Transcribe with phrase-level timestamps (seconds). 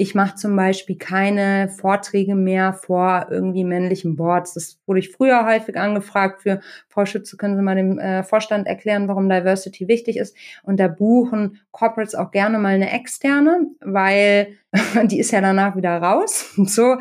[0.00, 4.54] Ich mache zum Beispiel keine Vorträge mehr vor irgendwie männlichen Boards.
[4.54, 8.68] Das wurde ich früher häufig angefragt für Frau Schütze, können Sie mal dem äh, Vorstand
[8.68, 10.36] erklären, warum Diversity wichtig ist.
[10.62, 14.58] Und da buchen Corporates auch gerne mal eine externe, weil
[15.06, 16.54] die ist ja danach wieder raus.
[16.64, 16.98] so.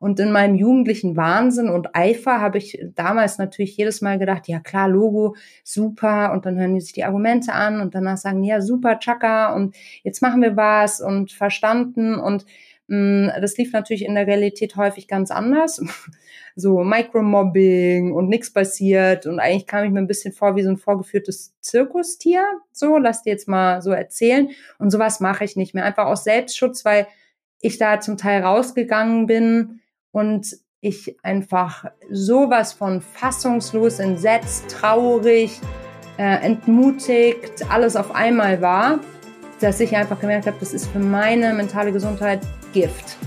[0.00, 4.58] Und in meinem jugendlichen Wahnsinn und Eifer habe ich damals natürlich jedes Mal gedacht, ja
[4.58, 6.32] klar, Logo, super.
[6.32, 9.54] Und dann hören die sich die Argumente an und danach sagen, ja, super, Chaka.
[9.54, 12.14] Und jetzt machen wir was und verstanden.
[12.14, 12.46] Und
[12.88, 15.82] mm, das lief natürlich in der Realität häufig ganz anders.
[16.56, 19.26] so Micromobbing und nichts passiert.
[19.26, 22.42] Und eigentlich kam ich mir ein bisschen vor wie so ein vorgeführtes Zirkustier.
[22.72, 24.48] So, lass dir jetzt mal so erzählen.
[24.78, 25.84] Und sowas mache ich nicht mehr.
[25.84, 27.06] Einfach aus Selbstschutz, weil
[27.60, 29.80] ich da zum Teil rausgegangen bin
[30.12, 35.60] und ich einfach sowas von fassungslos, entsetzt, traurig,
[36.18, 39.00] äh, entmutigt, alles auf einmal war,
[39.60, 42.40] dass ich einfach gemerkt habe, das ist für meine mentale Gesundheit
[42.72, 43.18] Gift.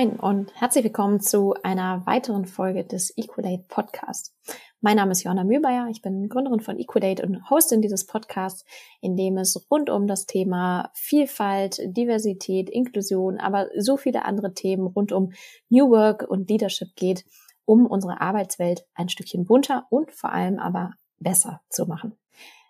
[0.00, 4.34] Moin und herzlich willkommen zu einer weiteren Folge des Equalate Podcasts.
[4.80, 8.64] Mein Name ist Johanna Mühlbayer, ich bin Gründerin von Equalate und Hostin dieses Podcasts,
[9.02, 14.86] in dem es rund um das Thema Vielfalt, Diversität, Inklusion, aber so viele andere Themen
[14.86, 15.32] rund um
[15.68, 17.26] New Work und Leadership geht,
[17.66, 22.16] um unsere Arbeitswelt ein Stückchen bunter und vor allem aber besser zu machen.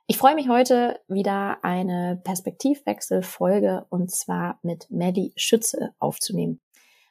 [0.09, 6.59] Ich freue mich heute wieder eine Perspektivwechselfolge und zwar mit Maddie Schütze aufzunehmen.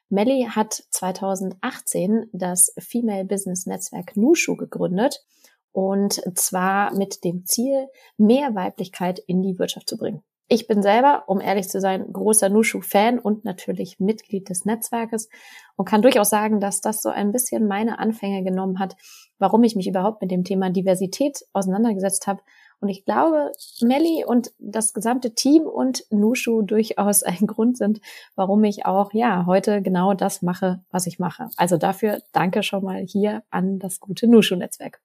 [0.09, 5.23] Melly hat 2018 das Female Business Netzwerk Nushu gegründet
[5.71, 10.23] und zwar mit dem Ziel, mehr Weiblichkeit in die Wirtschaft zu bringen.
[10.51, 15.29] Ich bin selber, um ehrlich zu sein, großer Nushu-Fan und natürlich Mitglied des Netzwerkes
[15.75, 18.95] und kann durchaus sagen, dass das so ein bisschen meine Anfänge genommen hat,
[19.37, 22.41] warum ich mich überhaupt mit dem Thema Diversität auseinandergesetzt habe
[22.81, 23.51] und ich glaube,
[23.81, 27.99] Melly und das gesamte Team und Nushu durchaus ein Grund sind,
[28.35, 31.49] warum ich auch, ja, heute genau das mache, was ich mache.
[31.57, 35.01] Also dafür danke schon mal hier an das gute Nushu-Netzwerk.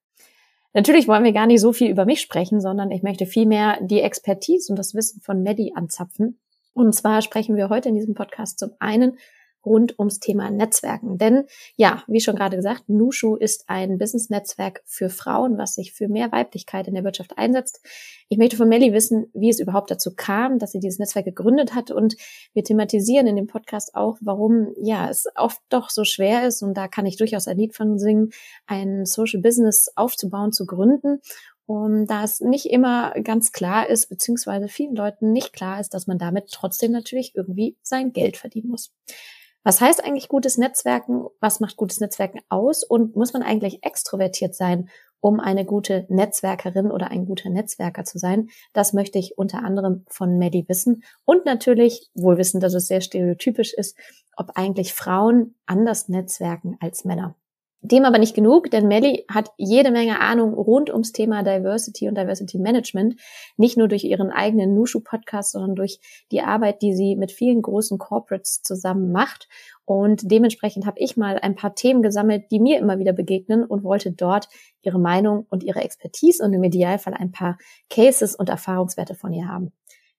[0.72, 4.00] Natürlich wollen wir gar nicht so viel über mich sprechen, sondern ich möchte vielmehr die
[4.00, 6.38] Expertise und das Wissen von Melly anzapfen.
[6.74, 9.18] Und zwar sprechen wir heute in diesem Podcast zum einen
[9.64, 11.18] rund ums Thema Netzwerken.
[11.18, 11.44] Denn
[11.76, 16.32] ja, wie schon gerade gesagt, Nushu ist ein Business-Netzwerk für Frauen, was sich für mehr
[16.32, 17.80] Weiblichkeit in der Wirtschaft einsetzt.
[18.28, 21.74] Ich möchte von Melly wissen, wie es überhaupt dazu kam, dass sie dieses Netzwerk gegründet
[21.74, 21.90] hat.
[21.90, 22.16] Und
[22.52, 26.74] wir thematisieren in dem Podcast auch, warum ja es oft doch so schwer ist, und
[26.74, 28.30] da kann ich durchaus ein Lied von singen,
[28.66, 31.20] ein Social Business aufzubauen, zu gründen
[31.66, 36.06] und da es nicht immer ganz klar ist, beziehungsweise vielen Leuten nicht klar ist, dass
[36.06, 38.92] man damit trotzdem natürlich irgendwie sein Geld verdienen muss.
[39.64, 41.24] Was heißt eigentlich gutes Netzwerken?
[41.40, 42.84] Was macht gutes Netzwerken aus?
[42.84, 48.18] Und muss man eigentlich extrovertiert sein, um eine gute Netzwerkerin oder ein guter Netzwerker zu
[48.18, 48.50] sein?
[48.74, 51.02] Das möchte ich unter anderem von Maddie wissen.
[51.24, 53.96] Und natürlich, wohl wissen, dass es sehr stereotypisch ist,
[54.36, 57.34] ob eigentlich Frauen anders netzwerken als Männer.
[57.86, 62.16] Dem aber nicht genug, denn Melly hat jede Menge Ahnung rund ums Thema Diversity und
[62.16, 63.20] Diversity Management,
[63.58, 66.00] nicht nur durch ihren eigenen Nushu-Podcast, sondern durch
[66.32, 69.48] die Arbeit, die sie mit vielen großen Corporates zusammen macht.
[69.84, 73.84] Und dementsprechend habe ich mal ein paar Themen gesammelt, die mir immer wieder begegnen und
[73.84, 74.48] wollte dort
[74.80, 77.58] ihre Meinung und ihre Expertise und im Idealfall ein paar
[77.90, 79.72] Cases und Erfahrungswerte von ihr haben.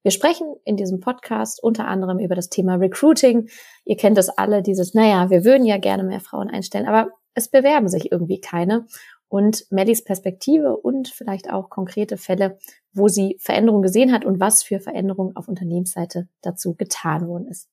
[0.03, 3.49] Wir sprechen in diesem Podcast unter anderem über das Thema Recruiting.
[3.85, 7.49] Ihr kennt es alle, dieses, naja, wir würden ja gerne mehr Frauen einstellen, aber es
[7.49, 8.87] bewerben sich irgendwie keine.
[9.27, 12.57] Und Maddys Perspektive und vielleicht auch konkrete Fälle,
[12.93, 17.67] wo sie Veränderungen gesehen hat und was für Veränderungen auf Unternehmensseite dazu getan worden ist.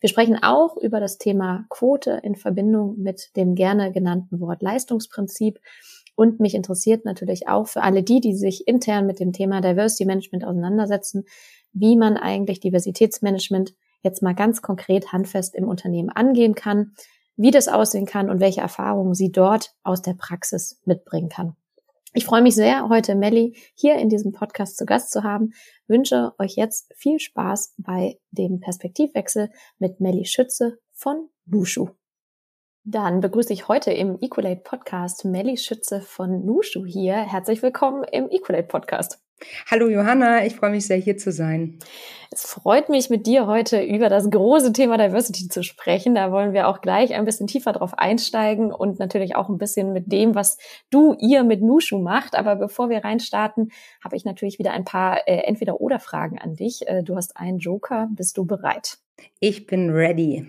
[0.00, 5.58] Wir sprechen auch über das Thema Quote in Verbindung mit dem gerne genannten Wort Leistungsprinzip.
[6.14, 10.04] Und mich interessiert natürlich auch für alle die, die sich intern mit dem Thema Diversity
[10.04, 11.24] Management auseinandersetzen,
[11.72, 16.92] wie man eigentlich Diversitätsmanagement jetzt mal ganz konkret handfest im Unternehmen angehen kann,
[17.36, 21.56] wie das aussehen kann und welche Erfahrungen sie dort aus der Praxis mitbringen kann.
[22.12, 25.52] Ich freue mich sehr, heute Melly hier in diesem Podcast zu Gast zu haben.
[25.86, 29.48] Wünsche euch jetzt viel Spaß bei dem Perspektivwechsel
[29.78, 31.90] mit Melly Schütze von Nushu.
[32.82, 37.14] Dann begrüße ich heute im Equalate Podcast Melly Schütze von Nushu hier.
[37.14, 39.22] Herzlich willkommen im Equalate Podcast.
[39.70, 41.78] Hallo Johanna, ich freue mich sehr hier zu sein.
[42.32, 46.14] Es freut mich mit dir heute über das große Thema Diversity zu sprechen.
[46.14, 49.92] Da wollen wir auch gleich ein bisschen tiefer drauf einsteigen und natürlich auch ein bisschen
[49.92, 50.58] mit dem, was
[50.90, 52.36] du ihr mit Nushu macht.
[52.36, 53.72] Aber bevor wir reinstarten,
[54.04, 56.86] habe ich natürlich wieder ein paar äh, Entweder-Oder-Fragen an dich.
[56.86, 58.08] Äh, du hast einen Joker.
[58.12, 58.98] Bist du bereit?
[59.40, 60.46] Ich bin ready.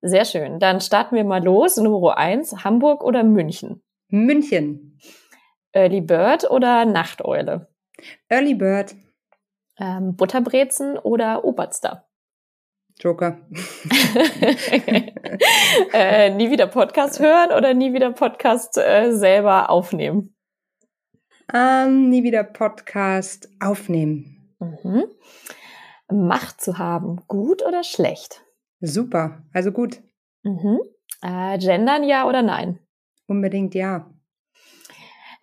[0.00, 0.60] Sehr schön.
[0.60, 1.76] Dann starten wir mal los.
[1.76, 3.82] Nummer eins, Hamburg oder München?
[4.08, 4.98] München.
[5.72, 7.68] Early Bird oder Nachteule?
[8.28, 8.94] Early Bird.
[9.78, 12.08] Ähm, Butterbrezen oder Oberster?
[13.00, 13.38] Joker.
[15.92, 20.34] äh, nie wieder Podcast hören oder nie wieder Podcast äh, selber aufnehmen?
[21.54, 24.52] Ähm, nie wieder Podcast aufnehmen.
[24.58, 25.04] Mhm.
[26.10, 28.44] Macht zu haben, gut oder schlecht?
[28.80, 30.02] Super, also gut.
[30.42, 30.80] Mhm.
[31.22, 32.80] Äh, gendern ja oder nein?
[33.26, 34.10] Unbedingt ja.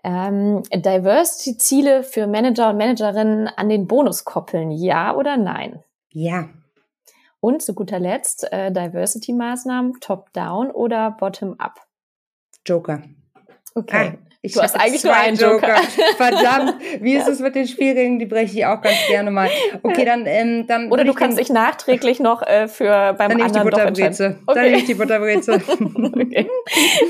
[0.07, 5.83] Ähm, Diversity-Ziele für Manager und Managerinnen an den Bonus koppeln, ja oder nein?
[6.11, 6.49] Ja.
[7.39, 11.79] Und zu guter Letzt äh, Diversity-Maßnahmen top-down oder bottom-up?
[12.67, 13.01] Joker.
[13.73, 14.19] Okay.
[14.45, 15.75] Ich du hast eigentlich nur einen Joker.
[15.75, 15.81] Joker.
[16.17, 18.19] Verdammt, wie ist es mit den Spielregeln?
[18.19, 19.49] Die breche ich auch ganz gerne mal.
[19.81, 23.53] Okay, dann ähm, dann oder du kannst dich nachträglich noch äh, für beim dann anderen
[23.53, 24.37] die Butterbreze.
[24.45, 24.55] Okay.
[24.55, 25.53] Dann nehme ich die Butterbreze.
[25.75, 26.47] okay.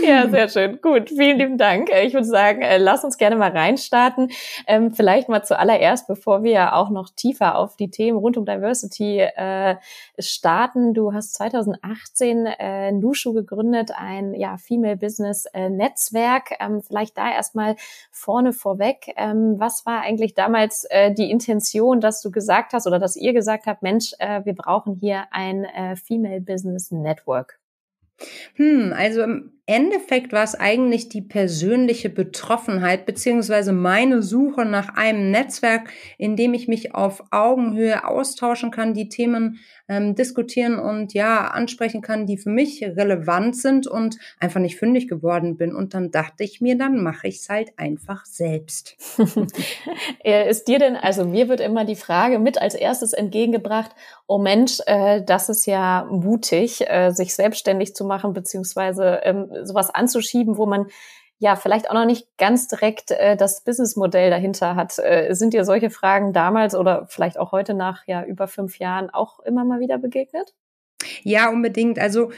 [0.06, 0.80] Ja, sehr schön.
[0.82, 1.90] Gut, vielen lieben Dank.
[1.90, 4.32] Äh, ich würde sagen, äh, lass uns gerne mal reinstarten.
[4.68, 9.20] Ähm, vielleicht mal zuallererst, bevor wir auch noch tiefer auf die Themen rund um Diversity
[9.20, 9.76] äh,
[10.18, 10.94] starten.
[10.94, 16.52] Du hast 2018 äh, Nushu gegründet, ein ja Female Business äh, Netzwerk.
[16.60, 17.76] Ähm, vielleicht da erstmal
[18.12, 19.14] vorne vorweg.
[19.18, 23.34] Ähm, was war eigentlich damals äh, die Intention, dass du gesagt hast oder dass ihr
[23.34, 27.60] gesagt habt, Mensch, äh, wir brauchen hier ein äh, Female Business Network?
[28.56, 29.26] Hm, also
[29.68, 35.90] Endeffekt war es eigentlich die persönliche Betroffenheit beziehungsweise meine Suche nach einem Netzwerk,
[36.20, 42.02] in dem ich mich auf Augenhöhe austauschen kann, die Themen ähm, diskutieren und ja ansprechen
[42.02, 45.76] kann, die für mich relevant sind und einfach nicht fündig geworden bin.
[45.76, 48.98] Und dann dachte ich mir, dann mache ich es halt einfach selbst.
[50.24, 53.92] ist dir denn, also mir wird immer die Frage mit als erstes entgegengebracht,
[54.28, 59.94] oh Mensch, äh, das ist ja mutig, äh, sich selbstständig zu machen, beziehungsweise ähm, sowas
[59.94, 60.88] anzuschieben, wo man
[61.38, 64.98] ja vielleicht auch noch nicht ganz direkt äh, das Businessmodell dahinter hat.
[65.00, 69.10] Äh, sind dir solche Fragen damals oder vielleicht auch heute nach ja über fünf Jahren
[69.10, 70.54] auch immer mal wieder begegnet?
[71.24, 72.00] Ja, unbedingt.
[72.00, 72.32] Also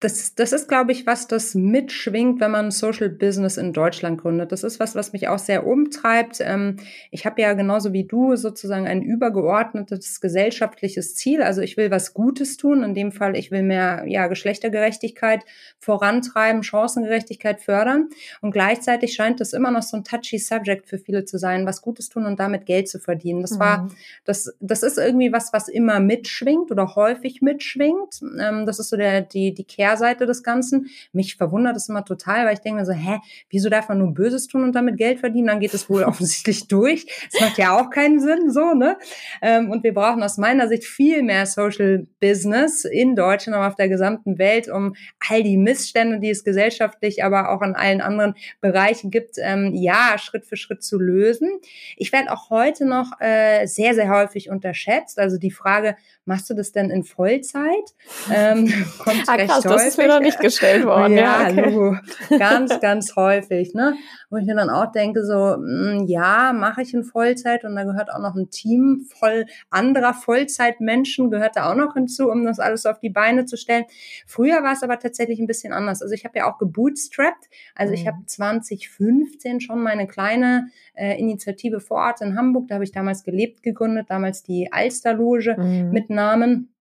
[0.00, 4.52] das, das ist, glaube ich, was das mitschwingt, wenn man Social Business in Deutschland gründet.
[4.52, 6.38] Das ist was, was mich auch sehr umtreibt.
[6.42, 6.76] Ähm,
[7.10, 11.42] ich habe ja genauso wie du sozusagen ein übergeordnetes gesellschaftliches Ziel.
[11.42, 12.82] Also ich will was Gutes tun.
[12.82, 15.44] In dem Fall, ich will mehr ja, Geschlechtergerechtigkeit
[15.78, 18.10] vorantreiben, Chancengerechtigkeit fördern.
[18.42, 21.80] Und gleichzeitig scheint das immer noch so ein touchy Subject für viele zu sein, was
[21.80, 23.40] Gutes tun und damit Geld zu verdienen.
[23.40, 23.92] Das war, mhm.
[24.26, 28.20] das, das ist irgendwie was, was immer mitschwingt oder häufig mitschwingt.
[28.38, 30.88] Ähm, das ist so der, die, die Kehrseite des Ganzen.
[31.12, 33.18] Mich verwundert es immer total, weil ich denke mir so, hä,
[33.50, 35.46] wieso darf man nur Böses tun und damit Geld verdienen?
[35.46, 37.06] Dann geht es wohl offensichtlich durch.
[37.32, 38.98] Das macht ja auch keinen Sinn, so, ne?
[39.42, 43.76] Ähm, und wir brauchen aus meiner Sicht viel mehr Social Business in Deutschland, aber auf
[43.76, 44.94] der gesamten Welt, um
[45.28, 50.16] all die Missstände, die es gesellschaftlich, aber auch in allen anderen Bereichen gibt, ähm, ja,
[50.18, 51.50] Schritt für Schritt zu lösen.
[51.96, 55.18] Ich werde auch heute noch äh, sehr, sehr häufig unterschätzt.
[55.18, 57.94] Also die Frage, machst du das denn in Vollzeit?
[58.32, 58.66] Ähm,
[58.98, 59.76] kommt ah, recht krass, häufig.
[59.76, 61.16] das ist mir noch nicht gestellt worden.
[61.16, 61.98] ja, ja okay.
[62.38, 63.72] ganz, ganz häufig.
[63.74, 63.94] Ne?
[64.28, 67.76] Wo ich mir dann auch denke, so, mh, hm, ja, mache ich in Vollzeit und
[67.76, 72.44] da gehört auch noch ein Team voll anderer Vollzeitmenschen, gehört da auch noch hinzu, um
[72.44, 73.84] das alles auf die Beine zu stellen.
[74.26, 76.02] Früher war es aber tatsächlich ein bisschen anders.
[76.02, 77.48] Also ich habe ja auch gebootstrapped.
[77.74, 77.98] Also mhm.
[77.98, 82.92] ich habe 2015 schon meine kleine äh, Initiative vor Ort in Hamburg, da habe ich
[82.92, 85.90] damals gelebt, gegründet, damals die Alsterloge mhm.
[85.92, 86.72] mit Namen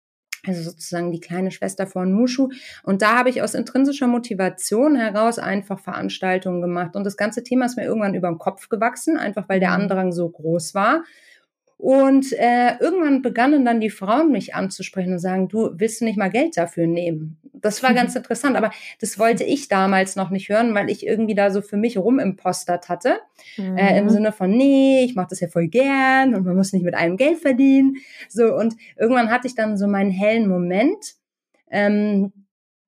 [0.47, 2.49] also sozusagen die kleine Schwester von Nushu.
[2.83, 6.95] Und da habe ich aus intrinsischer Motivation heraus einfach Veranstaltungen gemacht.
[6.95, 9.83] Und das ganze Thema ist mir irgendwann über den Kopf gewachsen, einfach weil der mhm.
[9.83, 11.03] Andrang so groß war.
[11.77, 16.17] Und äh, irgendwann begannen dann die Frauen mich anzusprechen und sagen, du willst du nicht
[16.17, 17.37] mal Geld dafür nehmen?
[17.53, 21.35] Das war ganz interessant, aber das wollte ich damals noch nicht hören, weil ich irgendwie
[21.35, 23.19] da so für mich rumimpostert hatte.
[23.57, 23.77] Mhm.
[23.77, 24.09] Äh, Im mhm.
[24.09, 27.17] Sinne von, nee, ich mache das ja voll gern und man muss nicht mit einem
[27.17, 27.97] Geld verdienen.
[28.29, 31.15] So, und irgendwann hatte ich dann so meinen hellen Moment.
[31.69, 32.31] Ähm,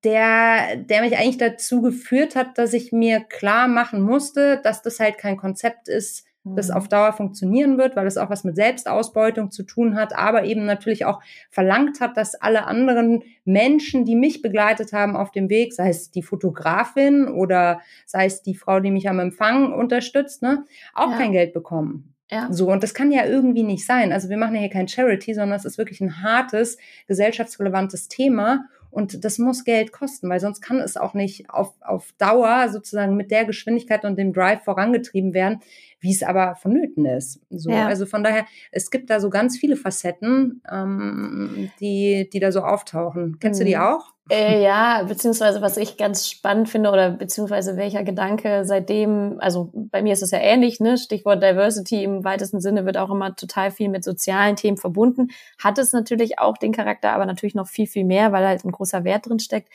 [0.03, 5.00] der, der mich eigentlich dazu geführt hat, dass ich mir klar machen musste, dass das
[5.00, 6.89] halt kein Konzept ist, das auf mhm.
[6.89, 11.06] Dauer funktionieren wird, weil es auch was mit Selbstausbeutung zu tun hat, aber eben natürlich
[11.06, 15.89] auch verlangt hat, dass alle anderen Menschen, die mich begleitet haben auf dem Weg, sei
[15.89, 21.12] es die Fotografin oder sei es die Frau, die mich am Empfang unterstützt, ne, auch
[21.12, 21.18] ja.
[21.18, 22.13] kein Geld bekommen.
[22.30, 22.51] Ja.
[22.51, 24.12] So, und das kann ja irgendwie nicht sein.
[24.12, 26.77] Also wir machen ja hier kein Charity, sondern es ist wirklich ein hartes,
[27.08, 28.66] gesellschaftsrelevantes Thema.
[28.89, 33.16] Und das muss Geld kosten, weil sonst kann es auch nicht auf, auf Dauer sozusagen
[33.16, 35.60] mit der Geschwindigkeit und dem Drive vorangetrieben werden,
[36.00, 37.42] wie es aber vonnöten ist.
[37.50, 37.88] So, ja.
[37.88, 42.62] Also von daher, es gibt da so ganz viele Facetten, ähm, die, die da so
[42.62, 43.38] auftauchen.
[43.39, 43.66] Kennst mhm.
[43.66, 43.82] du die mhm.
[43.82, 44.13] auch?
[44.30, 50.01] Äh, ja, beziehungsweise was ich ganz spannend finde oder beziehungsweise welcher Gedanke seitdem, also bei
[50.01, 50.98] mir ist es ja ähnlich, ne?
[50.98, 55.30] Stichwort Diversity im weitesten Sinne wird auch immer total viel mit sozialen Themen verbunden.
[55.63, 58.72] Hat es natürlich auch den Charakter, aber natürlich noch viel, viel mehr, weil halt ein
[58.72, 59.70] großer Wert drin steckt,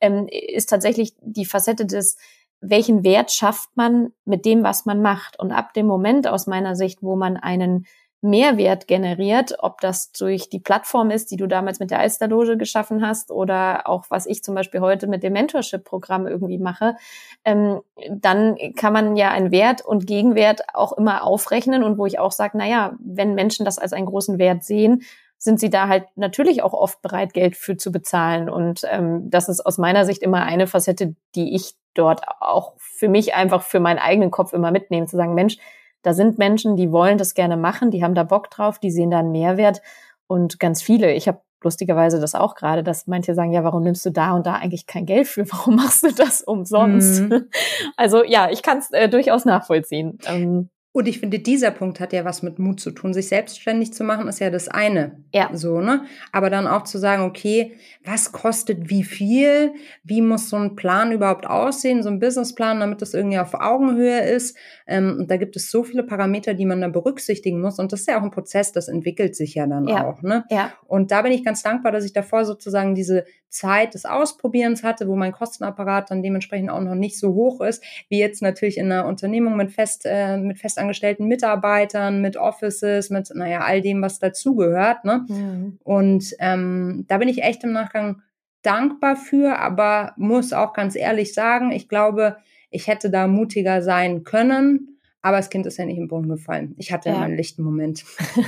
[0.00, 2.16] ähm, ist tatsächlich die Facette des
[2.60, 5.38] welchen Wert schafft man mit dem, was man macht.
[5.38, 7.86] Und ab dem Moment aus meiner Sicht, wo man einen
[8.22, 13.06] Mehrwert generiert, ob das durch die Plattform ist, die du damals mit der Alsterloge geschaffen
[13.06, 16.96] hast oder auch was ich zum Beispiel heute mit dem Mentorship-Programm irgendwie mache,
[17.44, 22.18] ähm, dann kann man ja einen Wert und Gegenwert auch immer aufrechnen und wo ich
[22.18, 25.02] auch sage, na ja, wenn Menschen das als einen großen Wert sehen,
[25.38, 28.48] sind sie da halt natürlich auch oft bereit, Geld für zu bezahlen.
[28.48, 33.08] Und ähm, das ist aus meiner Sicht immer eine Facette, die ich dort auch für
[33.08, 35.58] mich einfach für meinen eigenen Kopf immer mitnehme, zu sagen, Mensch,
[36.02, 39.10] da sind Menschen, die wollen das gerne machen, die haben da Bock drauf, die sehen
[39.10, 39.82] da einen Mehrwert
[40.26, 41.12] und ganz viele.
[41.12, 44.46] Ich habe lustigerweise das auch gerade, dass manche sagen, ja, warum nimmst du da und
[44.46, 45.44] da eigentlich kein Geld für?
[45.52, 47.22] Warum machst du das umsonst?
[47.22, 47.48] Mhm.
[47.96, 50.18] Also ja, ich kann es äh, durchaus nachvollziehen.
[50.26, 53.12] Ähm, und ich finde, dieser Punkt hat ja was mit Mut zu tun.
[53.12, 55.22] Sich selbstständig zu machen, ist ja das eine.
[55.30, 55.50] Ja.
[55.52, 56.06] So, ne?
[56.32, 59.74] Aber dann auch zu sagen, okay, was kostet wie viel?
[60.04, 62.02] Wie muss so ein Plan überhaupt aussehen?
[62.02, 64.56] So ein Businessplan, damit das irgendwie auf Augenhöhe ist.
[64.86, 67.78] Ähm, und da gibt es so viele Parameter, die man da berücksichtigen muss.
[67.78, 70.06] Und das ist ja auch ein Prozess, das entwickelt sich ja dann ja.
[70.06, 70.46] auch, ne?
[70.48, 70.72] Ja.
[70.86, 75.08] Und da bin ich ganz dankbar, dass ich davor sozusagen diese Zeit des Ausprobierens hatte,
[75.08, 78.90] wo mein Kostenapparat dann dementsprechend auch noch nicht so hoch ist, wie jetzt natürlich in
[78.90, 84.18] einer Unternehmung mit fest, äh, mit festangestellten Mitarbeitern, mit Offices, mit, naja, all dem, was
[84.18, 85.24] dazugehört, ne?
[85.28, 85.78] Mhm.
[85.82, 88.22] Und ähm, da bin ich echt im Nachgang
[88.62, 92.36] dankbar für, aber muss auch ganz ehrlich sagen, ich glaube,
[92.70, 96.76] ich hätte da mutiger sein können aber das Kind ist ja nicht im Boden gefallen.
[96.78, 98.04] Ich hatte ja, meinen lichten Moment.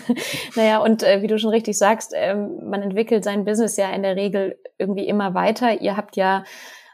[0.55, 4.05] naja, und äh, wie du schon richtig sagst, ähm, man entwickelt sein Business ja in
[4.05, 5.81] der Regel irgendwie immer weiter.
[5.81, 6.45] Ihr habt ja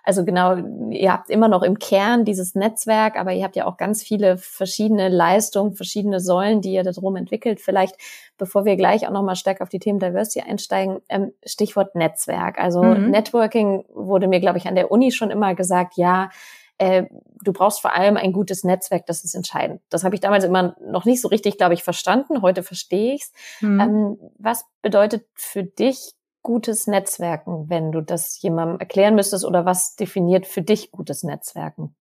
[0.05, 0.57] also genau,
[0.91, 4.37] ihr habt immer noch im Kern dieses Netzwerk, aber ihr habt ja auch ganz viele
[4.37, 7.61] verschiedene Leistungen, verschiedene Säulen, die ihr darum entwickelt.
[7.61, 7.97] Vielleicht,
[8.37, 12.59] bevor wir gleich auch nochmal stärker auf die Themen Diversity einsteigen, ähm, Stichwort Netzwerk.
[12.59, 13.11] Also mhm.
[13.11, 16.29] Networking wurde mir, glaube ich, an der Uni schon immer gesagt, ja,
[16.77, 17.05] äh,
[17.43, 19.81] du brauchst vor allem ein gutes Netzwerk, das ist entscheidend.
[19.89, 22.43] Das habe ich damals immer noch nicht so richtig, glaube ich, verstanden.
[22.43, 23.33] Heute verstehe ich's.
[23.63, 23.81] Mhm.
[23.81, 29.97] Ähm, was bedeutet für dich gutes Netzwerken, wenn du das jemandem erklären müsstest oder was
[29.97, 31.97] definiert für dich gutes Netzwerken?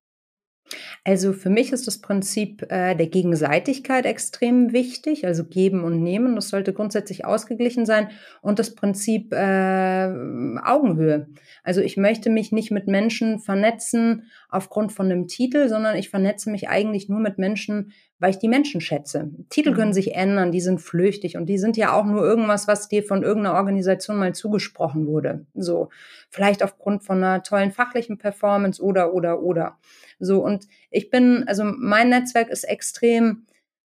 [1.04, 6.36] Also für mich ist das Prinzip äh, der Gegenseitigkeit extrem wichtig, also geben und nehmen.
[6.36, 8.10] Das sollte grundsätzlich ausgeglichen sein
[8.42, 10.10] und das Prinzip äh,
[10.64, 11.28] Augenhöhe.
[11.64, 16.50] Also ich möchte mich nicht mit Menschen vernetzen aufgrund von einem Titel, sondern ich vernetze
[16.50, 17.92] mich eigentlich nur mit Menschen,
[18.24, 19.32] weil ich die Menschen schätze.
[19.50, 19.76] Titel mhm.
[19.76, 23.04] können sich ändern, die sind flüchtig und die sind ja auch nur irgendwas, was dir
[23.04, 25.46] von irgendeiner Organisation mal zugesprochen wurde.
[25.56, 25.90] So,
[26.30, 29.78] vielleicht aufgrund von einer tollen fachlichen Performance oder, oder, oder.
[30.20, 33.46] So, und ich bin, also mein Netzwerk ist extrem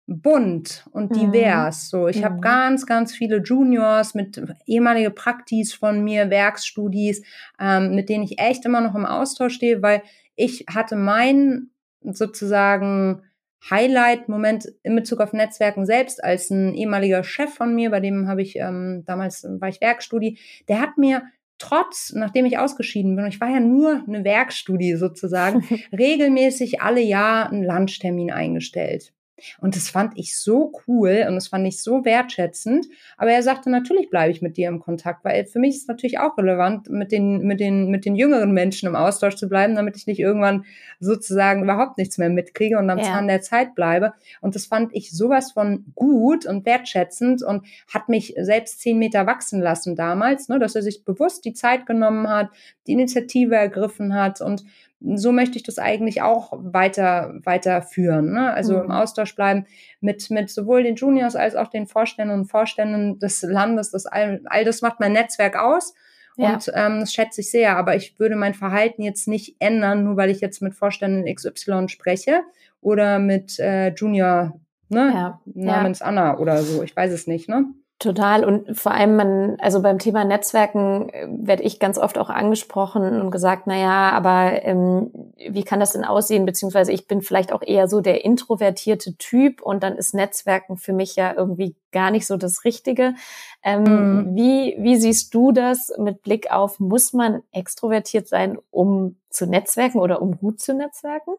[0.07, 1.31] bunt und mhm.
[1.31, 1.91] divers.
[1.91, 2.25] So, ich mhm.
[2.25, 7.23] habe ganz, ganz viele Juniors mit ehemalige Praktis von mir, Werkstudis,
[7.59, 10.01] ähm, mit denen ich echt immer noch im Austausch stehe, weil
[10.35, 11.69] ich hatte mein
[12.01, 13.21] sozusagen
[13.70, 18.41] Highlight-Moment in Bezug auf Netzwerken selbst als ein ehemaliger Chef von mir, bei dem habe
[18.41, 21.24] ich ähm, damals war ich Werkstudie, der hat mir
[21.58, 25.63] trotz, nachdem ich ausgeschieden bin, ich war ja nur eine Werkstudie sozusagen,
[25.98, 29.13] regelmäßig alle Jahr einen Lunchtermin eingestellt.
[29.59, 32.88] Und das fand ich so cool und das fand ich so wertschätzend.
[33.17, 35.88] Aber er sagte, natürlich bleibe ich mit dir im Kontakt, weil für mich ist es
[35.88, 39.75] natürlich auch relevant, mit den, mit den, mit den jüngeren Menschen im Austausch zu bleiben,
[39.75, 40.65] damit ich nicht irgendwann
[41.00, 43.05] sozusagen überhaupt nichts mehr mitkriege und am ja.
[43.05, 44.13] Zahn der Zeit bleibe.
[44.41, 49.25] Und das fand ich sowas von gut und wertschätzend und hat mich selbst zehn Meter
[49.25, 52.50] wachsen lassen damals, ne, dass er sich bewusst die Zeit genommen hat,
[52.88, 54.63] die Initiative ergriffen hat und
[55.03, 58.31] so möchte ich das eigentlich auch weiter weiterführen.
[58.31, 58.53] Ne?
[58.53, 58.86] Also mhm.
[58.86, 59.65] im Austausch bleiben
[60.00, 63.91] mit mit sowohl den Juniors als auch den Vorständen und Vorständen des Landes.
[63.91, 65.93] Das all, all das macht mein Netzwerk aus.
[66.38, 66.53] Ja.
[66.53, 67.77] Und ähm, das schätze ich sehr.
[67.77, 71.89] Aber ich würde mein Verhalten jetzt nicht ändern, nur weil ich jetzt mit Vorständen XY
[71.89, 72.41] spreche
[72.81, 75.41] oder mit äh, Junior ne, ja.
[75.53, 76.07] namens ja.
[76.07, 76.81] Anna oder so.
[76.81, 77.50] Ich weiß es nicht.
[77.50, 77.65] Ne?
[78.03, 78.43] Total.
[78.43, 83.22] Und vor allem, man, also beim Thema Netzwerken äh, werde ich ganz oft auch angesprochen
[83.22, 86.45] und gesagt, na ja, aber ähm, wie kann das denn aussehen?
[86.45, 90.91] Beziehungsweise ich bin vielleicht auch eher so der introvertierte Typ und dann ist Netzwerken für
[90.91, 93.15] mich ja irgendwie gar nicht so das Richtige.
[93.63, 94.36] Ähm, mhm.
[94.36, 100.01] wie, wie siehst du das mit Blick auf, muss man extrovertiert sein, um zu netzwerken
[100.01, 101.36] oder um gut zu netzwerken?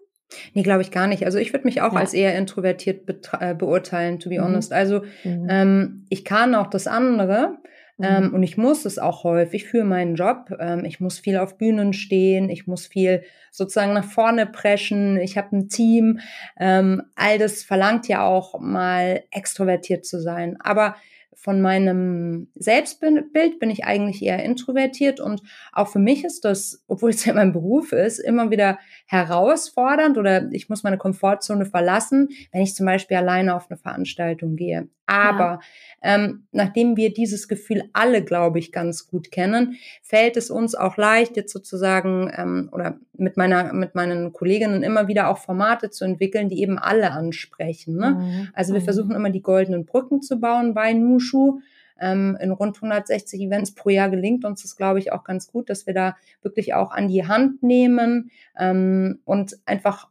[0.55, 1.25] Nee, glaube ich gar nicht.
[1.25, 2.01] Also ich würde mich auch ja.
[2.01, 4.45] als eher introvertiert äh, beurteilen, to be mhm.
[4.45, 4.73] honest.
[4.73, 5.47] Also mhm.
[5.49, 7.59] ähm, ich kann auch das andere.
[8.03, 8.35] Ähm, mhm.
[8.35, 10.51] und ich muss es auch häufig für meinen Job.
[10.59, 15.39] Ähm, ich muss viel auf Bühnen stehen, ich muss viel sozusagen nach vorne preschen, ich
[15.39, 16.19] habe ein Team.
[16.59, 20.57] Ähm, all das verlangt ja auch mal extrovertiert zu sein.
[20.61, 20.97] Aber
[21.45, 27.11] von meinem Selbstbild bin ich eigentlich eher introvertiert und auch für mich ist das, obwohl
[27.11, 32.63] es ja mein Beruf ist, immer wieder herausfordernd oder ich muss meine Komfortzone verlassen, wenn
[32.63, 34.89] ich zum Beispiel alleine auf eine Veranstaltung gehe.
[35.07, 35.61] Aber ja.
[36.03, 40.97] ähm, nachdem wir dieses Gefühl alle, glaube ich, ganz gut kennen, fällt es uns auch
[40.97, 46.07] leicht, jetzt sozusagen ähm, oder mit meiner mit meinen Kolleginnen immer wieder auch Formate zu
[46.07, 47.97] entwickeln, die eben alle ansprechen.
[47.97, 48.11] Ne?
[48.11, 48.49] Mhm.
[48.55, 48.85] Also wir mhm.
[48.85, 51.61] versuchen immer die goldenen Brücken zu bauen bei Nushu.
[52.01, 55.71] Ähm, in rund 160 Events pro Jahr gelingt uns das, glaube ich, auch ganz gut,
[55.71, 60.09] dass wir da wirklich auch an die Hand nehmen ähm, und einfach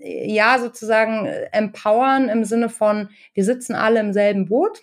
[0.00, 4.80] ja sozusagen äh, empowern im Sinne von, wir sitzen alle im selben Boot.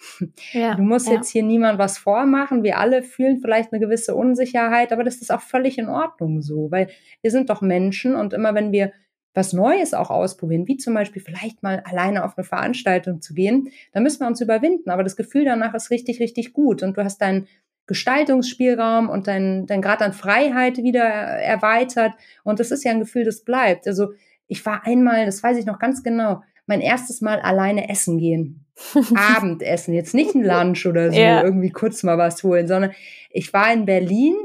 [0.52, 1.14] Ja, du musst ja.
[1.14, 2.64] jetzt hier niemand was vormachen.
[2.64, 6.72] Wir alle fühlen vielleicht eine gewisse Unsicherheit, aber das ist auch völlig in Ordnung so,
[6.72, 6.90] weil
[7.22, 8.92] wir sind doch Menschen und immer wenn wir
[9.36, 13.70] was Neues auch ausprobieren, wie zum Beispiel vielleicht mal alleine auf eine Veranstaltung zu gehen,
[13.92, 14.90] dann müssen wir uns überwinden.
[14.90, 17.48] Aber das Gefühl danach ist richtig, richtig gut und du hast deinen
[17.88, 22.14] Gestaltungsspielraum und dein, dein Grad an Freiheit wieder erweitert.
[22.44, 23.88] Und das ist ja ein Gefühl, das bleibt.
[23.88, 24.14] Also
[24.48, 28.66] ich war einmal, das weiß ich noch ganz genau, mein erstes Mal alleine essen gehen.
[29.16, 31.44] Abendessen, jetzt nicht ein Lunch oder so, ja.
[31.44, 32.92] irgendwie kurz mal was holen, sondern
[33.30, 34.36] ich war in Berlin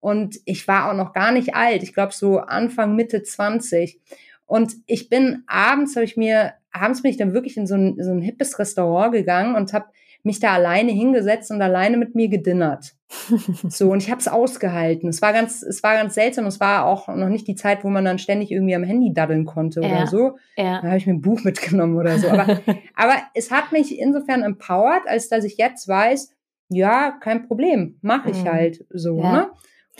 [0.00, 1.82] und ich war auch noch gar nicht alt.
[1.82, 4.00] Ich glaube so Anfang, Mitte 20.
[4.48, 7.96] Und ich bin abends, habe ich mir, abends bin ich dann wirklich in so ein,
[8.00, 9.86] so ein hippes Restaurant gegangen und habe
[10.22, 12.94] mich da alleine hingesetzt und alleine mit mir gedinnert.
[13.68, 15.08] so, und ich habe es ausgehalten.
[15.10, 16.46] Es war ganz, es war ganz seltsam.
[16.46, 19.44] Es war auch noch nicht die Zeit, wo man dann ständig irgendwie am Handy daddeln
[19.44, 19.88] konnte ja.
[19.88, 20.38] oder so.
[20.56, 20.80] Ja.
[20.80, 22.28] Da habe ich mir ein Buch mitgenommen oder so.
[22.28, 22.46] Aber,
[22.94, 26.34] aber es hat mich insofern empowert, als dass ich jetzt weiß,
[26.70, 28.48] ja, kein Problem, mache ich mhm.
[28.48, 29.20] halt so.
[29.20, 29.32] Ja.
[29.32, 29.50] Ne?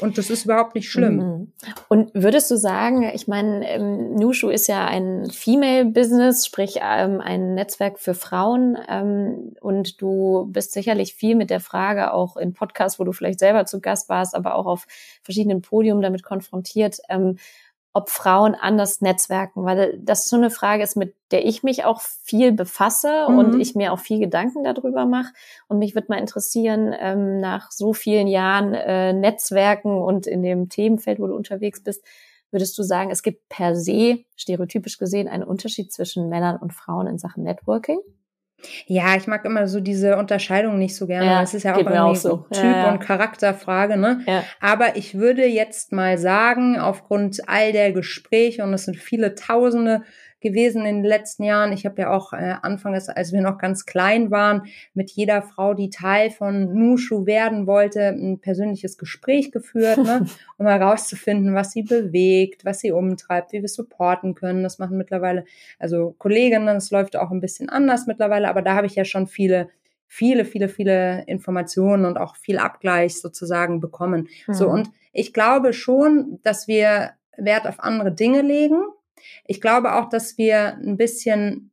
[0.00, 1.16] Und das ist überhaupt nicht schlimm.
[1.16, 1.52] Mhm.
[1.88, 7.54] Und würdest du sagen, ich meine, ähm, Nushu ist ja ein Female-Business, sprich ähm, ein
[7.54, 8.78] Netzwerk für Frauen.
[8.88, 13.38] Ähm, und du bist sicherlich viel mit der Frage auch in Podcasts, wo du vielleicht
[13.38, 14.86] selber zu Gast warst, aber auch auf
[15.22, 16.98] verschiedenen Podien damit konfrontiert.
[17.08, 17.38] Ähm,
[17.98, 22.00] ob Frauen anders netzwerken, weil das so eine Frage ist, mit der ich mich auch
[22.00, 23.38] viel befasse mhm.
[23.38, 25.32] und ich mir auch viel Gedanken darüber mache.
[25.66, 30.68] Und mich würde mal interessieren, ähm, nach so vielen Jahren äh, Netzwerken und in dem
[30.68, 32.04] Themenfeld, wo du unterwegs bist,
[32.52, 37.08] würdest du sagen, es gibt per se, stereotypisch gesehen, einen Unterschied zwischen Männern und Frauen
[37.08, 37.98] in Sachen Networking?
[38.86, 41.26] Ja, ich mag immer so diese Unterscheidung nicht so gerne.
[41.26, 42.46] Ja, es ist ja auch irgendwie auch so.
[42.50, 42.92] Typ- ja, ja.
[42.92, 44.20] und Charakterfrage, ne?
[44.26, 44.44] Ja.
[44.60, 50.02] Aber ich würde jetzt mal sagen, aufgrund all der Gespräche, und es sind viele Tausende,
[50.40, 51.72] gewesen in den letzten Jahren.
[51.72, 54.62] Ich habe ja auch äh, anfangs, als wir noch ganz klein waren,
[54.94, 60.26] mit jeder Frau, die Teil von Nushu werden wollte, ein persönliches Gespräch geführt, ne,
[60.58, 64.62] um herauszufinden, was sie bewegt, was sie umtreibt, wie wir supporten können.
[64.62, 65.44] Das machen mittlerweile,
[65.78, 69.26] also Kolleginnen, das läuft auch ein bisschen anders mittlerweile, aber da habe ich ja schon
[69.26, 69.68] viele
[70.08, 74.28] viele, viele, viele Informationen und auch viel Abgleich sozusagen bekommen.
[74.46, 74.54] Mhm.
[74.54, 78.82] So, und ich glaube schon, dass wir Wert auf andere Dinge legen.
[79.44, 81.70] Ich glaube auch, dass wir ein bisschen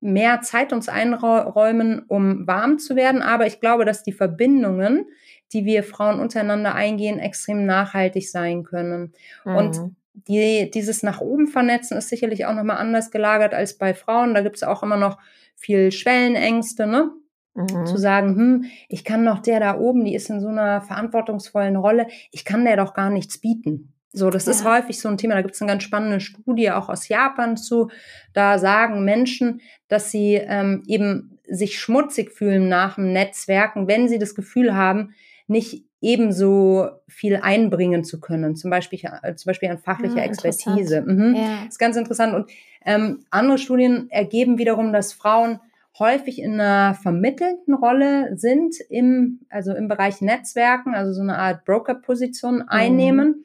[0.00, 3.22] mehr Zeit uns einräumen, um warm zu werden.
[3.22, 5.06] Aber ich glaube, dass die Verbindungen,
[5.52, 9.12] die wir Frauen untereinander eingehen, extrem nachhaltig sein können.
[9.44, 9.56] Mhm.
[9.56, 9.80] Und
[10.26, 14.34] die, dieses nach oben vernetzen ist sicherlich auch nochmal anders gelagert als bei Frauen.
[14.34, 15.18] Da gibt es auch immer noch
[15.56, 17.10] viel Schwellenängste, ne?
[17.54, 17.86] Mhm.
[17.86, 21.74] Zu sagen, hm, ich kann doch der da oben, die ist in so einer verantwortungsvollen
[21.74, 23.94] Rolle, ich kann der doch gar nichts bieten.
[24.18, 24.52] So, das ja.
[24.52, 25.34] ist häufig so ein Thema.
[25.34, 27.90] Da gibt es eine ganz spannende Studie auch aus Japan zu.
[28.32, 34.18] Da sagen Menschen, dass sie ähm, eben sich schmutzig fühlen nach dem Netzwerken, wenn sie
[34.18, 35.14] das Gefühl haben,
[35.46, 41.00] nicht ebenso viel einbringen zu können, zum Beispiel, äh, zum Beispiel an fachlicher ah, Expertise.
[41.00, 41.34] Mhm.
[41.34, 41.64] Ja.
[41.66, 42.34] ist ganz interessant.
[42.34, 42.50] Und
[42.84, 45.60] ähm, andere Studien ergeben wiederum, dass Frauen
[45.98, 51.64] häufig in einer vermittelnden Rolle sind im, also im Bereich Netzwerken, also so eine Art
[51.64, 52.68] Broker-Position mhm.
[52.68, 53.28] einnehmen.
[53.28, 53.44] Mhm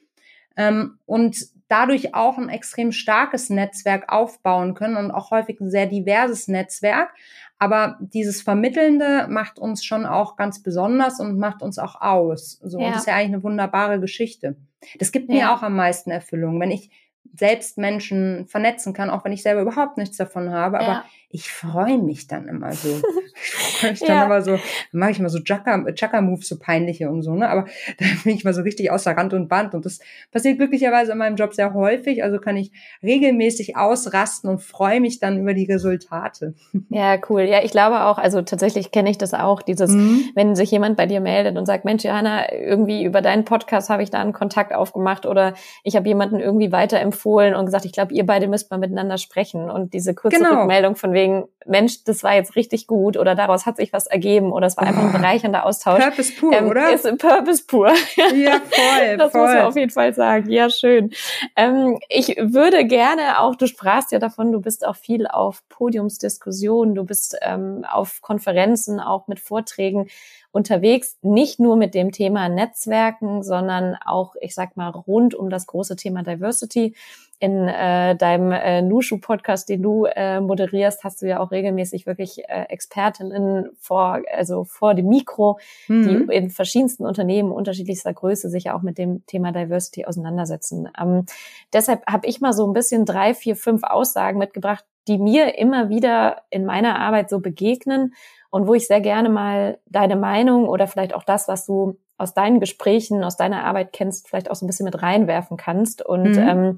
[0.55, 1.37] ähm, und
[1.67, 7.09] dadurch auch ein extrem starkes Netzwerk aufbauen können und auch häufig ein sehr diverses Netzwerk.
[7.57, 12.59] Aber dieses Vermittelnde macht uns schon auch ganz besonders und macht uns auch aus.
[12.61, 12.87] So, ja.
[12.87, 14.57] und das ist ja eigentlich eine wunderbare Geschichte.
[14.99, 15.35] Das gibt ja.
[15.35, 16.91] mir auch am meisten Erfüllung, wenn ich
[17.35, 20.79] selbst Menschen vernetzen kann, auch wenn ich selber überhaupt nichts davon habe.
[20.79, 21.05] Aber ja.
[21.33, 22.89] Ich freue mich dann immer so.
[23.35, 24.25] Ich freue mich dann ja.
[24.25, 24.59] immer so,
[24.91, 27.49] mache ich immer so Chaka-Moves, so peinliche und so, ne?
[27.49, 27.65] Aber
[27.99, 29.73] da bin ich mal so richtig außer Rand und Band.
[29.73, 29.99] Und das
[30.31, 32.23] passiert glücklicherweise in meinem Job sehr häufig.
[32.23, 36.53] Also kann ich regelmäßig ausrasten und freue mich dann über die Resultate.
[36.89, 37.41] Ja, cool.
[37.41, 40.25] Ja, ich glaube auch, also tatsächlich kenne ich das auch, dieses, mhm.
[40.35, 44.03] wenn sich jemand bei dir meldet und sagt, Mensch, Johanna, irgendwie über deinen Podcast habe
[44.03, 48.13] ich da einen Kontakt aufgemacht oder ich habe jemanden irgendwie weiterempfohlen und gesagt, ich glaube,
[48.13, 49.71] ihr beide müsst mal miteinander sprechen.
[49.71, 50.59] Und diese kurze genau.
[50.59, 51.22] Rückmeldung von wegen,
[51.65, 54.85] Mensch, das war jetzt richtig gut oder daraus hat sich was ergeben oder es war
[54.85, 55.17] einfach ein oh.
[55.17, 56.03] bereichernder Austausch.
[56.03, 56.91] Purpose pur, ähm, oder?
[56.91, 57.93] Ist Purpose pur.
[58.33, 59.17] Ja, voll.
[59.17, 59.41] das voll.
[59.41, 60.49] muss man auf jeden Fall sagen.
[60.49, 61.11] Ja, schön.
[61.55, 66.95] Ähm, ich würde gerne auch, du sprachst ja davon, du bist auch viel auf Podiumsdiskussionen,
[66.95, 70.07] du bist ähm, auf Konferenzen, auch mit Vorträgen
[70.53, 75.65] unterwegs, nicht nur mit dem Thema Netzwerken, sondern auch, ich sag mal, rund um das
[75.65, 76.95] große Thema Diversity.
[77.39, 82.47] In äh, deinem äh, Nushu-Podcast, den du äh, moderierst, hast du ja auch regelmäßig wirklich
[82.47, 86.27] äh, Expertinnen vor, also vor dem Mikro, mhm.
[86.29, 90.87] die in verschiedensten Unternehmen unterschiedlichster Größe sich ja auch mit dem Thema Diversity auseinandersetzen.
[90.97, 91.25] Ähm,
[91.73, 95.89] deshalb habe ich mal so ein bisschen drei, vier, fünf Aussagen mitgebracht, die mir immer
[95.89, 98.13] wieder in meiner Arbeit so begegnen
[98.49, 102.33] und wo ich sehr gerne mal deine Meinung oder vielleicht auch das, was du aus
[102.33, 106.31] deinen Gesprächen, aus deiner Arbeit kennst, vielleicht auch so ein bisschen mit reinwerfen kannst und
[106.31, 106.37] mhm.
[106.37, 106.77] ähm,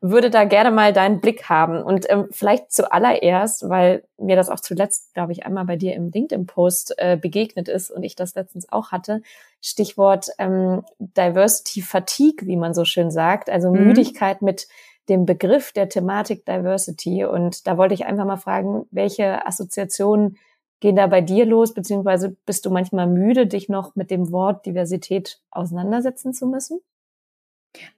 [0.00, 1.82] würde da gerne mal deinen Blick haben.
[1.82, 6.10] Und ähm, vielleicht zuallererst, weil mir das auch zuletzt, glaube ich, einmal bei dir im
[6.10, 9.22] LinkedIn-Post äh, begegnet ist und ich das letztens auch hatte,
[9.62, 13.86] Stichwort ähm, Diversity Fatigue, wie man so schön sagt, also mhm.
[13.86, 14.68] Müdigkeit mit
[15.08, 17.24] dem Begriff der Thematik Diversity.
[17.24, 20.38] Und da wollte ich einfach mal fragen, welche Assoziationen
[20.80, 24.66] gehen da bei dir los, beziehungsweise bist du manchmal müde, dich noch mit dem Wort
[24.66, 26.80] Diversität auseinandersetzen zu müssen?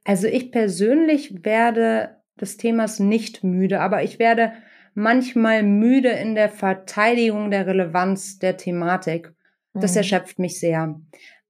[0.05, 4.53] Also ich persönlich werde des Themas nicht müde, aber ich werde
[4.95, 9.33] manchmal müde in der Verteidigung der Relevanz der Thematik.
[9.75, 9.99] Das mhm.
[9.99, 11.01] erschöpft mich sehr,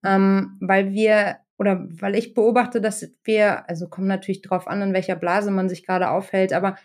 [0.05, 4.93] ähm, weil wir oder weil ich beobachte, dass wir, also kommt natürlich drauf an, in
[4.93, 6.77] welcher Blase man sich gerade aufhält, aber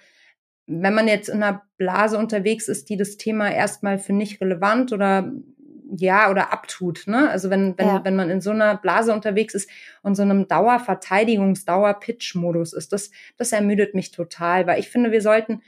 [0.68, 4.94] wenn man jetzt in einer Blase unterwegs ist, die das Thema erstmal für nicht relevant
[4.94, 5.32] oder
[5.98, 7.30] ja oder abtut, ne?
[7.30, 8.06] Also wenn wenn ja.
[8.06, 9.70] wenn man in so einer Blase unterwegs ist
[10.02, 15.22] und so einem Dauerverteidigungs Dauer-Pitch-Modus ist, das das ermüdet mich total, weil ich finde, wir
[15.22, 15.62] sollten